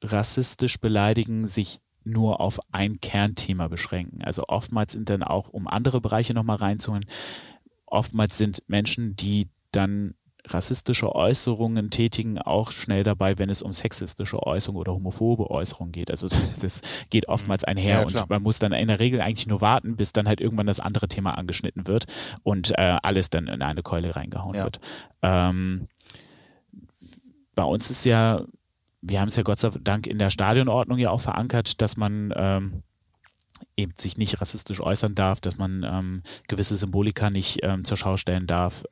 [0.01, 4.21] rassistisch beleidigen, sich nur auf ein Kernthema beschränken.
[4.21, 7.05] Also oftmals sind dann auch, um andere Bereiche nochmal reinzuholen,
[7.87, 10.13] oftmals sind Menschen, die dann
[10.47, 16.11] rassistische Äußerungen tätigen auch schnell dabei, wenn es um sexistische Äußerungen oder homophobe Äußerungen geht.
[16.11, 16.27] Also
[16.61, 17.69] das geht oftmals mhm.
[17.69, 20.41] einher ja, und man muss dann in der Regel eigentlich nur warten, bis dann halt
[20.41, 22.05] irgendwann das andere Thema angeschnitten wird
[22.43, 24.63] und äh, alles dann in eine Keule reingehauen ja.
[24.63, 24.79] wird.
[25.21, 25.87] Ähm,
[27.55, 28.43] bei uns ist ja,
[29.01, 32.33] wir haben es ja Gott sei Dank in der Stadionordnung ja auch verankert, dass man
[32.35, 32.83] ähm,
[33.77, 38.17] eben sich nicht rassistisch äußern darf, dass man ähm, gewisse Symbolika nicht ähm, zur Schau
[38.17, 38.83] stellen darf.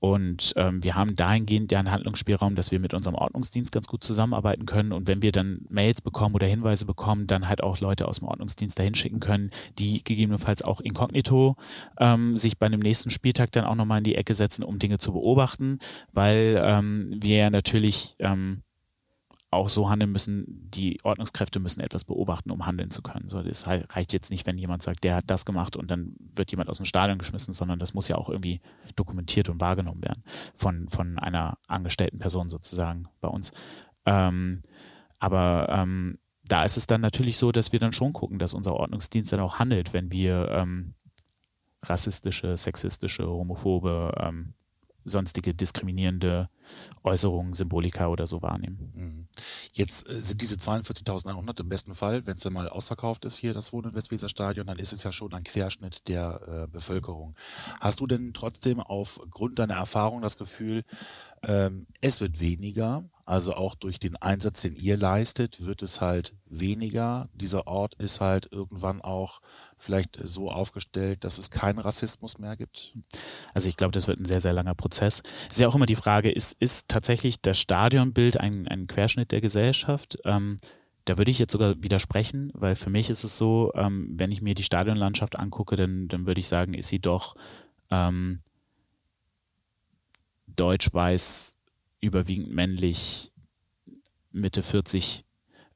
[0.00, 4.02] Und ähm, wir haben dahingehend ja einen Handlungsspielraum, dass wir mit unserem Ordnungsdienst ganz gut
[4.02, 4.92] zusammenarbeiten können.
[4.92, 8.28] Und wenn wir dann Mails bekommen oder Hinweise bekommen, dann halt auch Leute aus dem
[8.28, 11.56] Ordnungsdienst dahin schicken können, die gegebenenfalls auch inkognito
[11.98, 14.96] ähm, sich bei dem nächsten Spieltag dann auch nochmal in die Ecke setzen, um Dinge
[14.96, 15.78] zu beobachten,
[16.12, 18.62] weil ähm, wir ja natürlich ähm,
[19.50, 23.28] auch so handeln müssen, die Ordnungskräfte müssen etwas beobachten, um handeln zu können.
[23.28, 26.52] So, das reicht jetzt nicht, wenn jemand sagt, der hat das gemacht und dann wird
[26.52, 28.60] jemand aus dem Stadion geschmissen, sondern das muss ja auch irgendwie
[28.94, 30.22] dokumentiert und wahrgenommen werden
[30.54, 33.50] von, von einer angestellten Person sozusagen bei uns.
[34.06, 34.62] Ähm,
[35.18, 38.74] aber ähm, da ist es dann natürlich so, dass wir dann schon gucken, dass unser
[38.74, 40.94] Ordnungsdienst dann auch handelt, wenn wir ähm,
[41.82, 44.54] rassistische, sexistische, homophobe ähm,
[45.04, 46.48] sonstige diskriminierende
[47.02, 48.92] Äußerungen, Symbolika oder so wahrnehmen.
[48.94, 49.28] Mhm.
[49.72, 53.54] Jetzt äh, sind diese 42.100 im besten Fall, wenn es dann mal ausverkauft ist hier,
[53.54, 57.34] das Wohn- und Westweser-Stadion, dann ist es ja schon ein Querschnitt der äh, Bevölkerung.
[57.80, 60.84] Hast du denn trotzdem aufgrund deiner Erfahrung das Gefühl,
[61.42, 66.34] ähm, es wird weniger, also auch durch den Einsatz, den ihr leistet, wird es halt
[66.46, 67.28] weniger.
[67.32, 69.40] Dieser Ort ist halt irgendwann auch
[69.78, 72.98] vielleicht so aufgestellt, dass es keinen Rassismus mehr gibt?
[73.54, 75.22] Also ich glaube, das wird ein sehr, sehr langer Prozess.
[75.46, 79.30] Es ist ja auch immer die Frage, ist, ist tatsächlich das Stadionbild ein, ein Querschnitt
[79.30, 80.18] der Gesellschaft?
[80.24, 80.58] Ähm,
[81.04, 84.42] da würde ich jetzt sogar widersprechen, weil für mich ist es so, ähm, wenn ich
[84.42, 87.36] mir die Stadionlandschaft angucke, dann, dann würde ich sagen, ist sie doch
[87.92, 88.40] ähm,
[90.48, 91.59] deutsch-weiß,
[92.00, 93.32] überwiegend männlich,
[94.32, 95.24] Mitte 40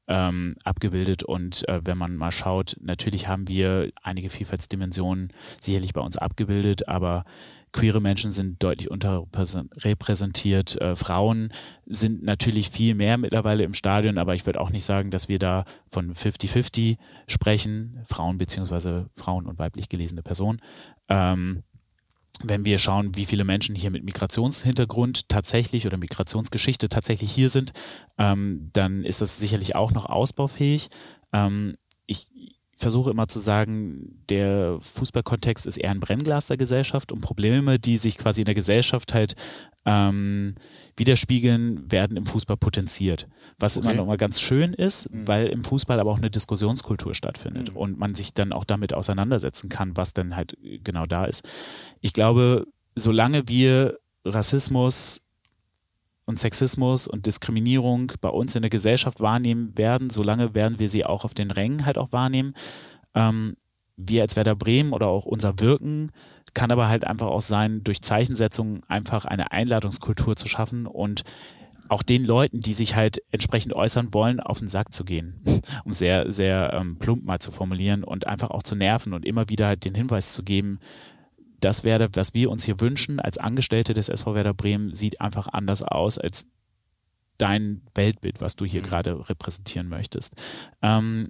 [0.07, 1.23] ähm, abgebildet.
[1.23, 6.87] Und äh, wenn man mal schaut, natürlich haben wir einige Vielfaltsdimensionen sicherlich bei uns abgebildet,
[6.87, 7.25] aber
[7.71, 10.79] queere Menschen sind deutlich unterrepräsentiert.
[10.79, 11.51] Äh, Frauen
[11.85, 15.39] sind natürlich viel mehr mittlerweile im Stadion, aber ich würde auch nicht sagen, dass wir
[15.39, 20.61] da von 50-50 sprechen, Frauen beziehungsweise Frauen und weiblich gelesene Personen.
[21.09, 21.63] Ähm,
[22.43, 27.71] wenn wir schauen, wie viele Menschen hier mit Migrationshintergrund tatsächlich oder Migrationsgeschichte tatsächlich hier sind,
[28.17, 30.89] ähm, dann ist das sicherlich auch noch ausbaufähig.
[31.33, 32.27] Ähm, ich
[32.75, 37.97] versuche immer zu sagen, der Fußballkontext ist eher ein Brennglas der Gesellschaft und Probleme, die
[37.97, 39.35] sich quasi in der Gesellschaft halt
[39.85, 40.55] ähm,
[40.97, 43.27] widerspiegeln, werden im Fußball potenziert.
[43.59, 43.87] Was okay.
[43.87, 45.27] immer noch mal ganz schön ist, mhm.
[45.27, 47.77] weil im Fußball aber auch eine Diskussionskultur stattfindet mhm.
[47.77, 51.47] und man sich dann auch damit auseinandersetzen kann, was denn halt genau da ist.
[52.01, 55.21] Ich glaube, solange wir Rassismus
[56.25, 61.05] und Sexismus und Diskriminierung bei uns in der Gesellschaft wahrnehmen werden, solange werden wir sie
[61.05, 62.53] auch auf den Rängen halt auch wahrnehmen.
[63.13, 63.55] Ähm,
[63.97, 66.11] wir als Werder Bremen oder auch unser Wirken
[66.53, 71.23] kann aber halt einfach auch sein, durch Zeichensetzung einfach eine Einladungskultur zu schaffen und
[71.87, 75.41] auch den Leuten, die sich halt entsprechend äußern wollen, auf den Sack zu gehen,
[75.85, 79.49] um sehr, sehr ähm, plump mal zu formulieren und einfach auch zu nerven und immer
[79.49, 80.79] wieder halt den Hinweis zu geben,
[81.65, 85.47] das wäre, was wir uns hier wünschen als Angestellte des SV Werder Bremen, sieht einfach
[85.51, 86.45] anders aus als
[87.39, 88.85] dein Weltbild, was du hier mhm.
[88.85, 90.35] gerade repräsentieren möchtest.
[90.83, 91.27] Ähm,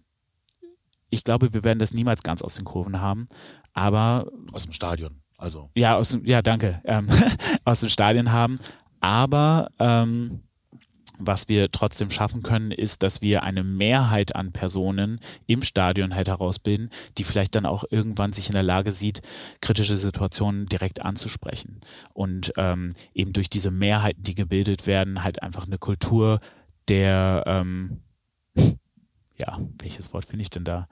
[1.09, 3.27] ich glaube, wir werden das niemals ganz aus den Kurven haben,
[3.73, 7.07] aber aus dem Stadion, also ja, aus dem, ja, danke, ähm,
[7.63, 8.57] aus dem Stadion haben,
[8.99, 10.41] aber ähm,
[11.17, 16.27] was wir trotzdem schaffen können, ist, dass wir eine Mehrheit an Personen im Stadion halt
[16.27, 19.21] herausbilden, die vielleicht dann auch irgendwann sich in der Lage sieht,
[19.61, 21.81] kritische Situationen direkt anzusprechen.
[22.13, 26.39] Und ähm, eben durch diese Mehrheiten, die gebildet werden, halt einfach eine Kultur
[26.87, 28.01] der, ähm,
[28.55, 30.87] ja, welches Wort finde ich denn da?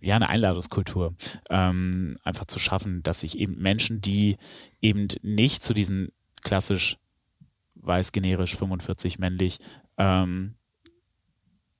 [0.00, 1.14] ja, eine Einladungskultur
[1.50, 4.36] ähm, einfach zu schaffen, dass sich eben Menschen, die
[4.82, 6.08] eben nicht zu diesen
[6.42, 6.98] klassisch
[7.86, 9.58] weiß generisch 45 männlich
[9.98, 10.56] ähm,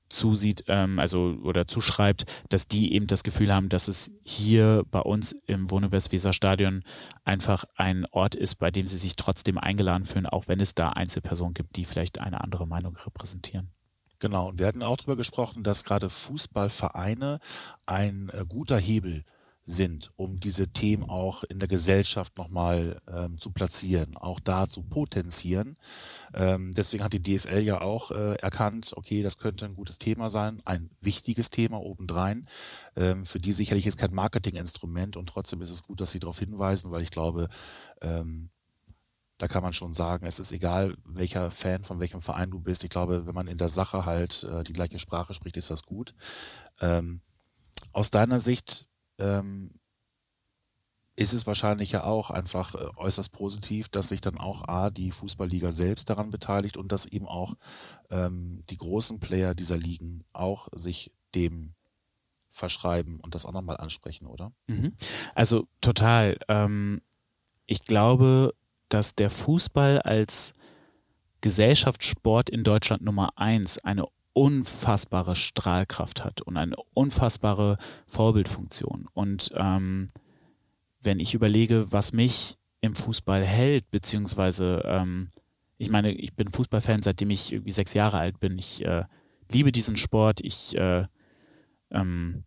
[0.08, 5.00] zusieht, ähm, also oder zuschreibt, dass die eben das Gefühl haben, dass es hier bei
[5.00, 6.84] uns im Wohne-Westweser-Stadion
[7.24, 10.90] einfach ein Ort ist, bei dem sie sich trotzdem eingeladen fühlen, auch wenn es da
[10.90, 13.70] Einzelpersonen gibt, die vielleicht eine andere Meinung repräsentieren.
[14.20, 17.40] Genau, und wir hatten auch darüber gesprochen, dass gerade Fußballvereine
[17.84, 19.24] ein äh, guter Hebel
[19.64, 24.82] sind, um diese Themen auch in der Gesellschaft nochmal ähm, zu platzieren, auch da zu
[24.82, 25.78] potenzieren.
[26.34, 30.28] Ähm, deswegen hat die DFL ja auch äh, erkannt, okay, das könnte ein gutes Thema
[30.28, 32.46] sein, ein wichtiges Thema obendrein.
[32.94, 36.38] Ähm, für die sicherlich ist kein Marketinginstrument und trotzdem ist es gut, dass sie darauf
[36.38, 37.48] hinweisen, weil ich glaube,
[38.02, 38.50] ähm,
[39.38, 42.84] da kann man schon sagen, es ist egal, welcher Fan von welchem Verein du bist.
[42.84, 45.84] Ich glaube, wenn man in der Sache halt äh, die gleiche Sprache spricht, ist das
[45.84, 46.14] gut.
[46.80, 47.20] Ähm,
[47.92, 48.86] aus deiner Sicht,
[49.18, 49.70] ähm,
[51.16, 55.10] ist es wahrscheinlich ja auch einfach äh, äußerst positiv, dass sich dann auch A, die
[55.10, 57.54] Fußballliga selbst daran beteiligt und dass eben auch
[58.10, 61.74] ähm, die großen Player dieser Ligen auch sich dem
[62.50, 64.52] verschreiben und das auch nochmal ansprechen, oder?
[64.66, 64.94] Mhm.
[65.34, 66.38] Also total.
[66.48, 67.00] Ähm,
[67.66, 68.54] ich glaube,
[68.88, 70.54] dass der Fußball als
[71.40, 79.08] Gesellschaftssport in Deutschland Nummer eins eine unfassbare Strahlkraft hat und eine unfassbare Vorbildfunktion.
[79.14, 80.08] Und ähm,
[81.00, 85.28] wenn ich überlege, was mich im Fußball hält, beziehungsweise ähm,
[85.78, 88.58] ich meine, ich bin Fußballfan, seitdem ich irgendwie sechs Jahre alt bin.
[88.58, 89.04] Ich äh,
[89.50, 90.40] liebe diesen Sport.
[90.42, 91.06] Ich äh,
[91.90, 92.44] ähm,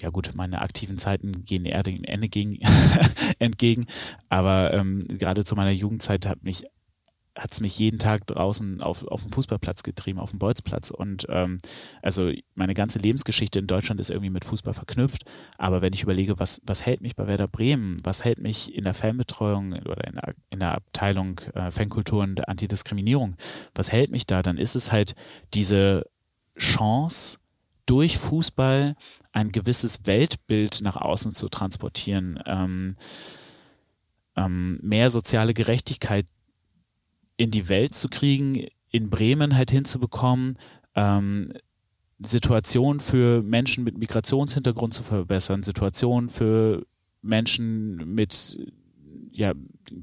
[0.00, 2.58] ja gut, meine aktiven Zeiten gehen eher dem Ende gegen,
[3.38, 3.86] entgegen,
[4.28, 6.64] aber ähm, gerade zu meiner Jugendzeit hat mich
[7.36, 10.90] hat es mich jeden Tag draußen auf, auf dem Fußballplatz getrieben, auf dem Bolzplatz.
[10.90, 11.58] Und ähm,
[12.02, 15.24] also meine ganze Lebensgeschichte in Deutschland ist irgendwie mit Fußball verknüpft.
[15.56, 18.84] Aber wenn ich überlege, was, was hält mich bei Werder Bremen, was hält mich in
[18.84, 23.36] der Fanbetreuung oder in der, in der Abteilung äh, Fankultur und Antidiskriminierung,
[23.74, 25.14] was hält mich da, dann ist es halt
[25.54, 26.06] diese
[26.58, 27.38] Chance,
[27.86, 28.94] durch Fußball
[29.32, 32.40] ein gewisses Weltbild nach außen zu transportieren.
[32.46, 32.96] Ähm,
[34.36, 36.26] ähm, mehr soziale Gerechtigkeit
[37.42, 40.56] in die Welt zu kriegen, in Bremen halt hinzubekommen,
[40.94, 41.52] ähm,
[42.24, 46.86] Situationen für Menschen mit Migrationshintergrund zu verbessern, Situationen für
[47.20, 48.60] Menschen mit,
[49.32, 49.54] ja,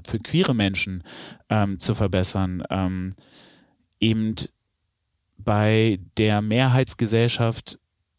[0.06, 1.02] für queere Menschen
[1.48, 3.14] ähm, zu verbessern, ähm,
[4.00, 4.34] eben
[5.38, 7.78] bei der Mehrheitsgesellschaft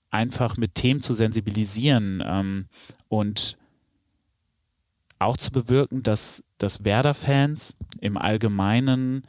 [0.09, 2.65] einfach mit Themen zu sensibilisieren ähm,
[3.07, 3.59] und
[5.19, 9.23] auch zu bewirken, dass, dass Werder-Fans im Allgemeinen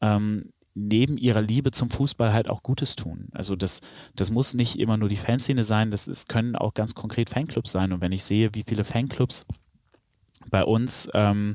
[0.00, 3.28] ähm, neben ihrer Liebe zum Fußball halt auch Gutes tun.
[3.32, 3.80] Also das,
[4.14, 7.72] das muss nicht immer nur die Fanszene sein, das, das können auch ganz konkret Fanclubs
[7.72, 7.92] sein.
[7.92, 9.46] Und wenn ich sehe, wie viele Fanclubs
[10.50, 11.54] bei uns ähm,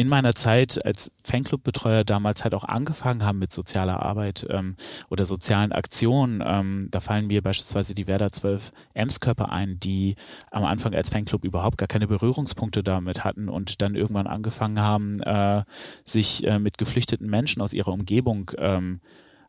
[0.00, 4.76] in meiner Zeit als Fanclub-Betreuer damals halt auch angefangen haben mit sozialer Arbeit ähm,
[5.10, 6.42] oder sozialen Aktionen.
[6.42, 10.16] Ähm, da fallen mir beispielsweise die Werder 12 Emskörper ein, die
[10.50, 15.20] am Anfang als Fanclub überhaupt gar keine Berührungspunkte damit hatten und dann irgendwann angefangen haben,
[15.20, 15.64] äh,
[16.04, 19.00] sich äh, mit geflüchteten Menschen aus ihrer Umgebung ähm,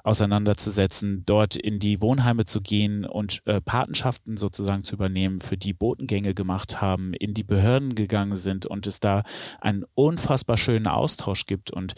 [0.04, 5.74] auseinanderzusetzen, dort in die Wohnheime zu gehen und äh, Patenschaften sozusagen zu übernehmen, für die
[5.74, 9.24] Botengänge gemacht haben, in die Behörden gegangen sind und es da
[9.60, 11.72] einen unfassbar schönen Austausch gibt.
[11.72, 11.94] Und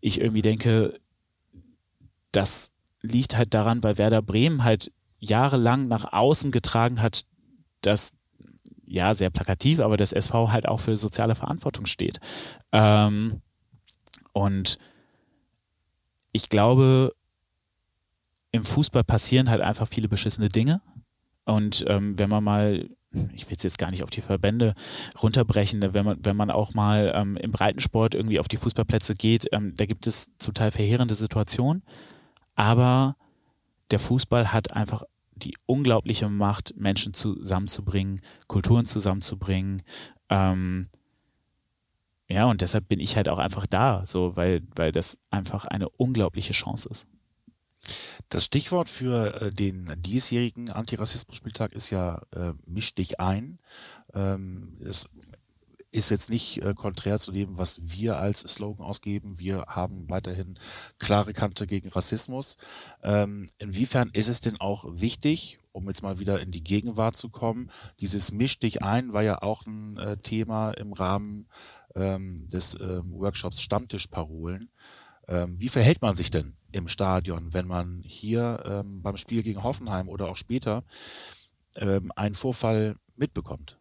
[0.00, 0.98] ich irgendwie denke,
[2.32, 7.22] das liegt halt daran, weil Werder Bremen halt jahrelang nach außen getragen hat,
[7.82, 8.12] dass
[8.90, 12.20] ja, sehr plakativ, aber das SV halt auch für soziale Verantwortung steht.
[12.72, 13.42] Ähm,
[14.32, 14.78] und
[16.32, 17.12] ich glaube,
[18.58, 20.82] im Fußball passieren halt einfach viele beschissene Dinge.
[21.44, 22.90] Und ähm, wenn man mal,
[23.32, 24.74] ich will es jetzt gar nicht auf die Verbände
[25.22, 29.48] runterbrechen, wenn man, wenn man auch mal ähm, im Breitensport irgendwie auf die Fußballplätze geht,
[29.52, 31.82] ähm, da gibt es zum Teil verheerende Situationen.
[32.54, 33.16] Aber
[33.90, 39.82] der Fußball hat einfach die unglaubliche Macht, Menschen zusammenzubringen, Kulturen zusammenzubringen.
[40.28, 40.86] Ähm,
[42.28, 45.88] ja, und deshalb bin ich halt auch einfach da, so, weil, weil das einfach eine
[45.88, 47.06] unglaubliche Chance ist.
[48.28, 53.58] Das Stichwort für äh, den diesjährigen Antirassismus-Spieltag ist ja äh, Misch dich ein.
[54.14, 55.08] Ähm, es
[55.90, 59.38] ist jetzt nicht äh, konträr zu dem, was wir als Slogan ausgeben.
[59.38, 60.58] Wir haben weiterhin
[60.98, 62.58] klare Kante gegen Rassismus.
[63.02, 67.30] Ähm, inwiefern ist es denn auch wichtig, um jetzt mal wieder in die Gegenwart zu
[67.30, 71.48] kommen, dieses Misch dich ein war ja auch ein äh, Thema im Rahmen
[71.94, 74.70] ähm, des ähm, Workshops Stammtischparolen.
[75.28, 79.62] Ähm, wie verhält man sich denn im Stadion, wenn man hier ähm, beim Spiel gegen
[79.62, 80.84] Hoffenheim oder auch später
[81.76, 83.78] ähm, einen Vorfall mitbekommt?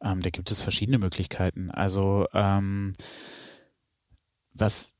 [0.00, 1.70] Ähm, da gibt es verschiedene Möglichkeiten.
[1.70, 2.92] Also ähm,
[4.52, 4.94] was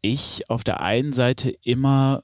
[0.00, 2.22] ich auf der einen Seite immer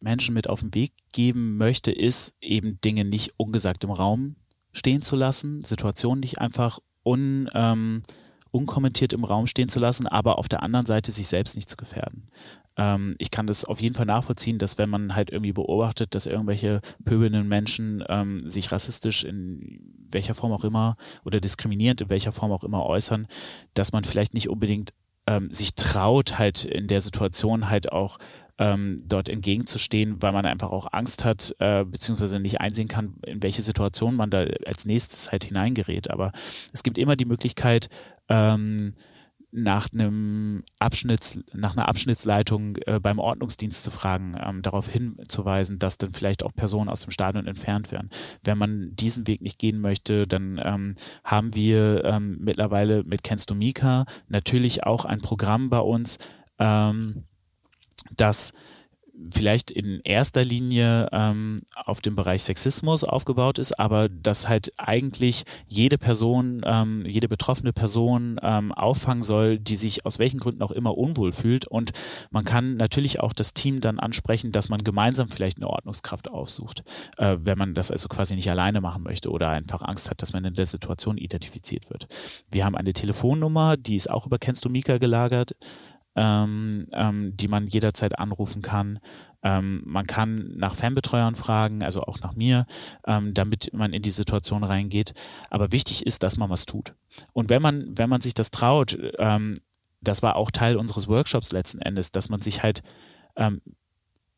[0.00, 4.36] Menschen mit auf den Weg geben möchte, ist eben Dinge nicht ungesagt im Raum
[4.72, 8.02] stehen zu lassen, Situationen nicht einfach un, ähm,
[8.50, 11.76] unkommentiert im Raum stehen zu lassen, aber auf der anderen Seite sich selbst nicht zu
[11.76, 12.28] gefährden.
[12.76, 16.26] Ähm, ich kann das auf jeden Fall nachvollziehen, dass wenn man halt irgendwie beobachtet, dass
[16.26, 19.80] irgendwelche pöbelnden Menschen ähm, sich rassistisch in
[20.10, 23.26] welcher Form auch immer oder diskriminierend in welcher Form auch immer äußern,
[23.74, 24.92] dass man vielleicht nicht unbedingt
[25.26, 28.18] ähm, sich traut, halt in der Situation halt auch
[28.58, 33.42] ähm, dort entgegenzustehen, weil man einfach auch Angst hat, äh, beziehungsweise nicht einsehen kann, in
[33.42, 36.10] welche Situation man da als nächstes halt hineingerät.
[36.10, 36.32] Aber
[36.72, 37.88] es gibt immer die Möglichkeit,
[38.28, 38.94] ähm,
[39.50, 45.96] nach einem Abschnitts, nach einer Abschnittsleitung äh, beim Ordnungsdienst zu fragen, ähm, darauf hinzuweisen, dass
[45.96, 48.10] dann vielleicht auch Personen aus dem Stadion entfernt werden.
[48.44, 53.50] Wenn man diesen Weg nicht gehen möchte, dann ähm, haben wir ähm, mittlerweile mit Kennst
[53.50, 56.18] du Mika natürlich auch ein Programm bei uns,
[56.58, 57.24] ähm,
[58.14, 58.52] das
[59.32, 65.44] vielleicht in erster Linie ähm, auf dem Bereich Sexismus aufgebaut ist, aber dass halt eigentlich
[65.66, 70.70] jede Person, ähm, jede betroffene Person ähm, auffangen soll, die sich aus welchen Gründen auch
[70.70, 71.66] immer unwohl fühlt.
[71.66, 71.92] Und
[72.30, 76.84] man kann natürlich auch das Team dann ansprechen, dass man gemeinsam vielleicht eine Ordnungskraft aufsucht,
[77.18, 80.32] äh, wenn man das also quasi nicht alleine machen möchte oder einfach Angst hat, dass
[80.32, 82.06] man in der Situation identifiziert wird.
[82.50, 85.52] Wir haben eine Telefonnummer, die ist auch über Kennst du Mika gelagert
[86.18, 88.98] ähm, ähm, die man jederzeit anrufen kann.
[89.44, 92.66] Ähm, man kann nach Fanbetreuern fragen, also auch nach mir,
[93.06, 95.14] ähm, damit man in die Situation reingeht.
[95.48, 96.94] Aber wichtig ist, dass man was tut.
[97.32, 99.54] Und wenn man, wenn man sich das traut, ähm,
[100.00, 102.82] das war auch Teil unseres Workshops letzten Endes, dass man sich halt
[103.36, 103.60] ähm,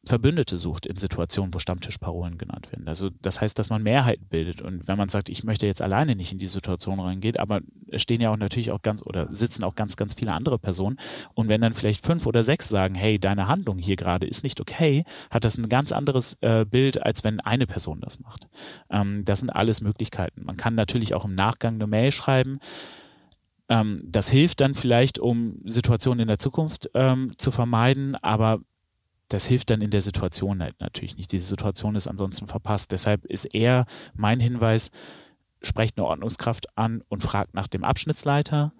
[0.07, 2.89] Verbündete sucht in Situationen, wo Stammtischparolen genannt werden.
[2.89, 4.63] Also das heißt, dass man Mehrheiten bildet.
[4.63, 8.01] Und wenn man sagt, ich möchte jetzt alleine nicht in die Situation reingehen, aber es
[8.01, 10.99] stehen ja auch natürlich auch ganz oder sitzen auch ganz, ganz viele andere Personen.
[11.35, 14.61] Und wenn dann vielleicht fünf oder sechs sagen, hey, deine Handlung hier gerade ist nicht
[14.61, 18.49] okay, hat das ein ganz anderes äh, Bild, als wenn eine Person das macht.
[18.91, 20.45] Ähm, das sind alles Möglichkeiten.
[20.45, 22.59] Man kann natürlich auch im Nachgang eine Mail schreiben
[23.69, 28.61] ähm, das hilft dann vielleicht, um Situationen in der Zukunft ähm, zu vermeiden, aber
[29.31, 31.31] das hilft dann in der Situation halt natürlich nicht.
[31.31, 32.91] Diese Situation ist ansonsten verpasst.
[32.91, 34.91] Deshalb ist eher mein Hinweis,
[35.63, 38.73] sprecht eine Ordnungskraft an und fragt nach dem Abschnittsleiter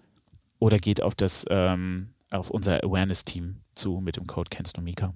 [0.59, 5.15] oder geht auf das ähm, auf unser Awareness-Team zu mit dem Code Kennst du Mika.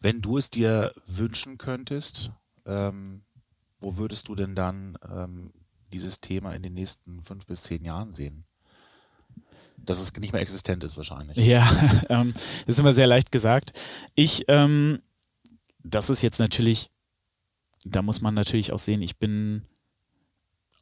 [0.00, 2.32] Wenn du es dir wünschen könntest,
[2.64, 3.22] ähm,
[3.80, 5.52] wo würdest du denn dann ähm,
[5.92, 8.44] dieses Thema in den nächsten fünf bis zehn Jahren sehen?
[9.84, 11.36] Dass es nicht mehr existent ist wahrscheinlich.
[11.36, 11.68] Ja,
[12.08, 13.72] ähm, das ist immer sehr leicht gesagt.
[14.14, 15.00] Ich, ähm,
[15.82, 16.90] das ist jetzt natürlich,
[17.84, 19.62] da muss man natürlich auch sehen, ich bin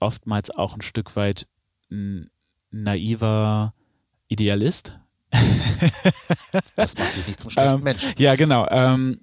[0.00, 1.46] oftmals auch ein Stück weit
[1.90, 2.30] ein
[2.70, 3.74] naiver
[4.28, 4.98] Idealist.
[6.76, 8.12] das macht dich nicht zum schlechten ähm, Menschen.
[8.18, 8.66] Ja, genau.
[8.70, 9.20] Ähm,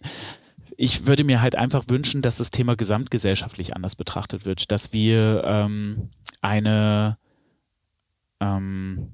[0.78, 5.44] ich würde mir halt einfach wünschen, dass das Thema gesamtgesellschaftlich anders betrachtet wird, dass wir
[5.46, 6.10] ähm,
[6.42, 7.18] eine
[8.40, 9.14] ähm,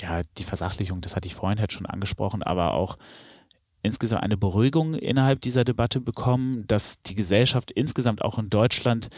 [0.00, 2.98] ja, die Versachlichung, das hatte ich vorhin halt schon angesprochen, aber auch
[3.82, 9.08] insgesamt eine Beruhigung innerhalb dieser Debatte bekommen, dass die Gesellschaft insgesamt auch in Deutschland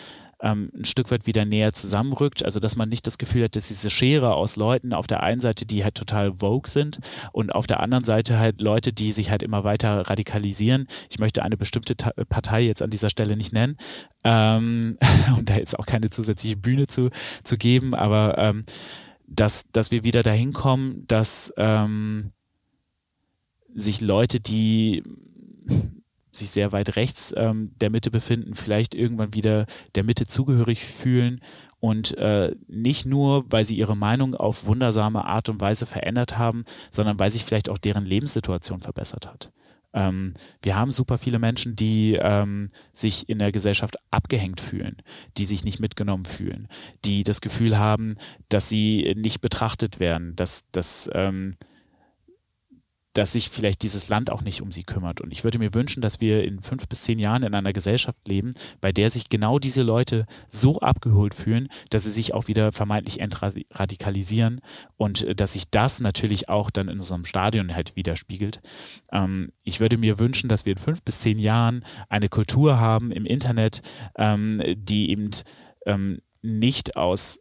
[0.40, 2.44] ähm, ein Stück weit wieder näher zusammenrückt.
[2.44, 5.40] Also dass man nicht das Gefühl hat, dass diese Schere aus Leuten auf der einen
[5.40, 6.98] Seite, die halt total vogue sind
[7.32, 10.86] und auf der anderen Seite halt Leute, die sich halt immer weiter radikalisieren.
[11.10, 13.76] Ich möchte eine bestimmte Ta Partei jetzt an dieser Stelle nicht nennen,
[14.22, 14.98] ähm,
[15.36, 17.10] um da jetzt auch keine zusätzliche Bühne zu,
[17.42, 18.64] zu geben, aber ähm,
[19.28, 22.32] dass, dass wir wieder dahin kommen, dass ähm,
[23.74, 25.02] sich Leute, die
[26.30, 31.40] sich sehr weit rechts ähm, der Mitte befinden, vielleicht irgendwann wieder der Mitte zugehörig fühlen
[31.80, 36.64] und äh, nicht nur, weil sie ihre Meinung auf wundersame Art und Weise verändert haben,
[36.90, 39.52] sondern weil sich vielleicht auch deren Lebenssituation verbessert hat.
[39.94, 44.96] Ähm, wir haben super viele Menschen, die ähm, sich in der Gesellschaft abgehängt fühlen,
[45.36, 46.68] die sich nicht mitgenommen fühlen,
[47.04, 48.16] die das Gefühl haben,
[48.48, 51.52] dass sie nicht betrachtet werden, dass, dass ähm,
[53.12, 55.20] dass sich vielleicht dieses Land auch nicht um sie kümmert.
[55.20, 58.26] Und ich würde mir wünschen, dass wir in fünf bis zehn Jahren in einer Gesellschaft
[58.28, 62.72] leben, bei der sich genau diese Leute so abgeholt fühlen, dass sie sich auch wieder
[62.72, 64.60] vermeintlich entradikalisieren
[64.96, 68.60] und äh, dass sich das natürlich auch dann in unserem Stadion halt widerspiegelt.
[69.12, 73.10] Ähm, ich würde mir wünschen, dass wir in fünf bis zehn Jahren eine Kultur haben
[73.10, 73.82] im Internet,
[74.16, 75.30] ähm, die eben
[75.86, 77.40] ähm, nicht aus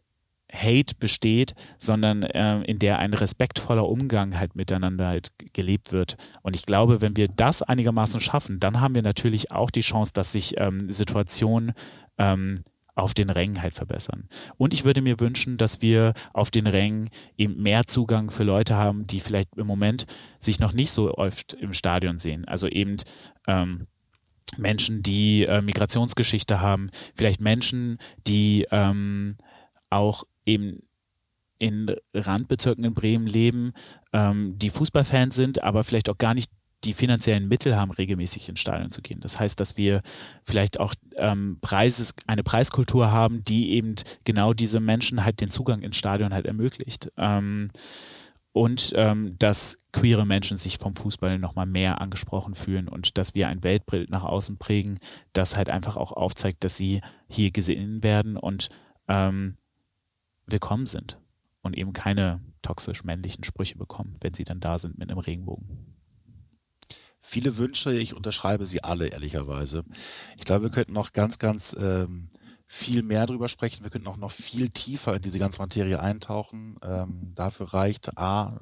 [0.52, 6.16] Hate besteht, sondern äh, in der ein respektvoller Umgang halt miteinander halt gelebt wird.
[6.42, 10.12] Und ich glaube, wenn wir das einigermaßen schaffen, dann haben wir natürlich auch die Chance,
[10.14, 11.72] dass sich ähm, Situationen
[12.16, 14.28] ähm, auf den Rängen halt verbessern.
[14.56, 18.74] Und ich würde mir wünschen, dass wir auf den Rängen eben mehr Zugang für Leute
[18.74, 20.06] haben, die vielleicht im Moment
[20.38, 22.44] sich noch nicht so oft im Stadion sehen.
[22.46, 22.96] Also eben
[23.46, 23.86] ähm,
[24.56, 29.36] Menschen, die äh, Migrationsgeschichte haben, vielleicht Menschen, die ähm,
[29.90, 30.82] auch eben
[31.58, 33.72] in Randbezirken in Bremen leben,
[34.12, 36.50] ähm, die Fußballfans sind, aber vielleicht auch gar nicht
[36.84, 39.20] die finanziellen Mittel haben, regelmäßig ins Stadion zu gehen.
[39.20, 40.00] Das heißt, dass wir
[40.44, 45.80] vielleicht auch ähm, Preises, eine Preiskultur haben, die eben genau diese Menschen halt den Zugang
[45.80, 47.10] ins Stadion halt ermöglicht.
[47.16, 47.70] Ähm,
[48.52, 53.48] und ähm, dass queere Menschen sich vom Fußball nochmal mehr angesprochen fühlen und dass wir
[53.48, 54.98] ein Weltbild nach außen prägen,
[55.32, 58.68] das halt einfach auch aufzeigt, dass sie hier gesehen werden und
[59.08, 59.56] ähm,
[60.50, 61.18] willkommen sind
[61.62, 65.94] und eben keine toxisch männlichen Sprüche bekommen, wenn sie dann da sind mit einem Regenbogen.
[67.20, 69.84] Viele Wünsche, ich unterschreibe sie alle, ehrlicherweise.
[70.36, 72.30] Ich glaube, wir könnten noch ganz, ganz ähm,
[72.66, 73.82] viel mehr darüber sprechen.
[73.82, 76.78] Wir könnten auch noch viel tiefer in diese ganze Materie eintauchen.
[76.82, 78.58] Ähm, dafür reicht A,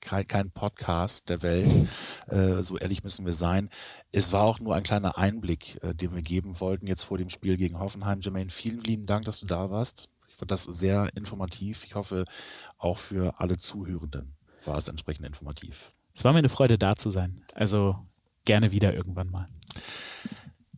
[0.00, 1.88] kein, kein Podcast der Welt.
[2.28, 3.70] Äh, so ehrlich müssen wir sein.
[4.10, 7.30] Es war auch nur ein kleiner Einblick, äh, den wir geben wollten jetzt vor dem
[7.30, 8.20] Spiel gegen Hoffenheim.
[8.20, 10.08] Jermaine, vielen lieben Dank, dass du da warst.
[10.42, 11.84] Fand das sehr informativ.
[11.84, 12.24] Ich hoffe,
[12.76, 14.34] auch für alle Zuhörenden
[14.64, 15.94] war es entsprechend informativ.
[16.16, 17.46] Es war mir eine Freude, da zu sein.
[17.54, 17.94] Also
[18.44, 19.48] gerne wieder irgendwann mal.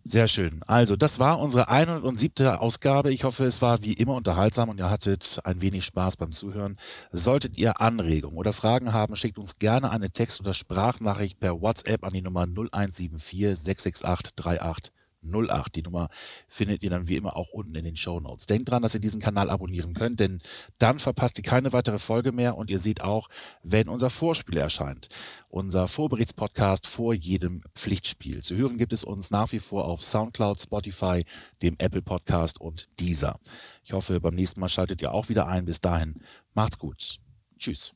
[0.03, 0.61] Sehr schön.
[0.67, 2.47] Also, das war unsere 107.
[2.47, 3.11] Ausgabe.
[3.11, 6.77] Ich hoffe, es war wie immer unterhaltsam und ihr hattet ein wenig Spaß beim Zuhören.
[7.11, 12.05] Solltet ihr Anregungen oder Fragen haben, schickt uns gerne eine Text- oder Sprachnachricht per WhatsApp
[12.05, 14.93] an die Nummer 0174 668 38
[15.25, 15.75] 08.
[15.77, 16.09] Die Nummer
[16.49, 18.47] findet ihr dann wie immer auch unten in den Show Notes.
[18.47, 20.41] Denkt dran, dass ihr diesen Kanal abonnieren könnt, denn
[20.79, 23.29] dann verpasst ihr keine weitere Folge mehr und ihr seht auch,
[23.63, 25.09] wenn unser Vorspiel erscheint.
[25.49, 28.43] Unser Vorberichtspodcast vor jedem Pflichtspiel.
[28.43, 31.25] Zu hören gibt es uns nach wie vor auf Soundcloud, Spotify,
[31.63, 33.39] dem Apple Podcast und dieser.
[33.85, 35.65] Ich hoffe, beim nächsten Mal schaltet ihr auch wieder ein.
[35.65, 36.15] Bis dahin,
[36.55, 37.19] macht's gut.
[37.59, 37.93] Tschüss.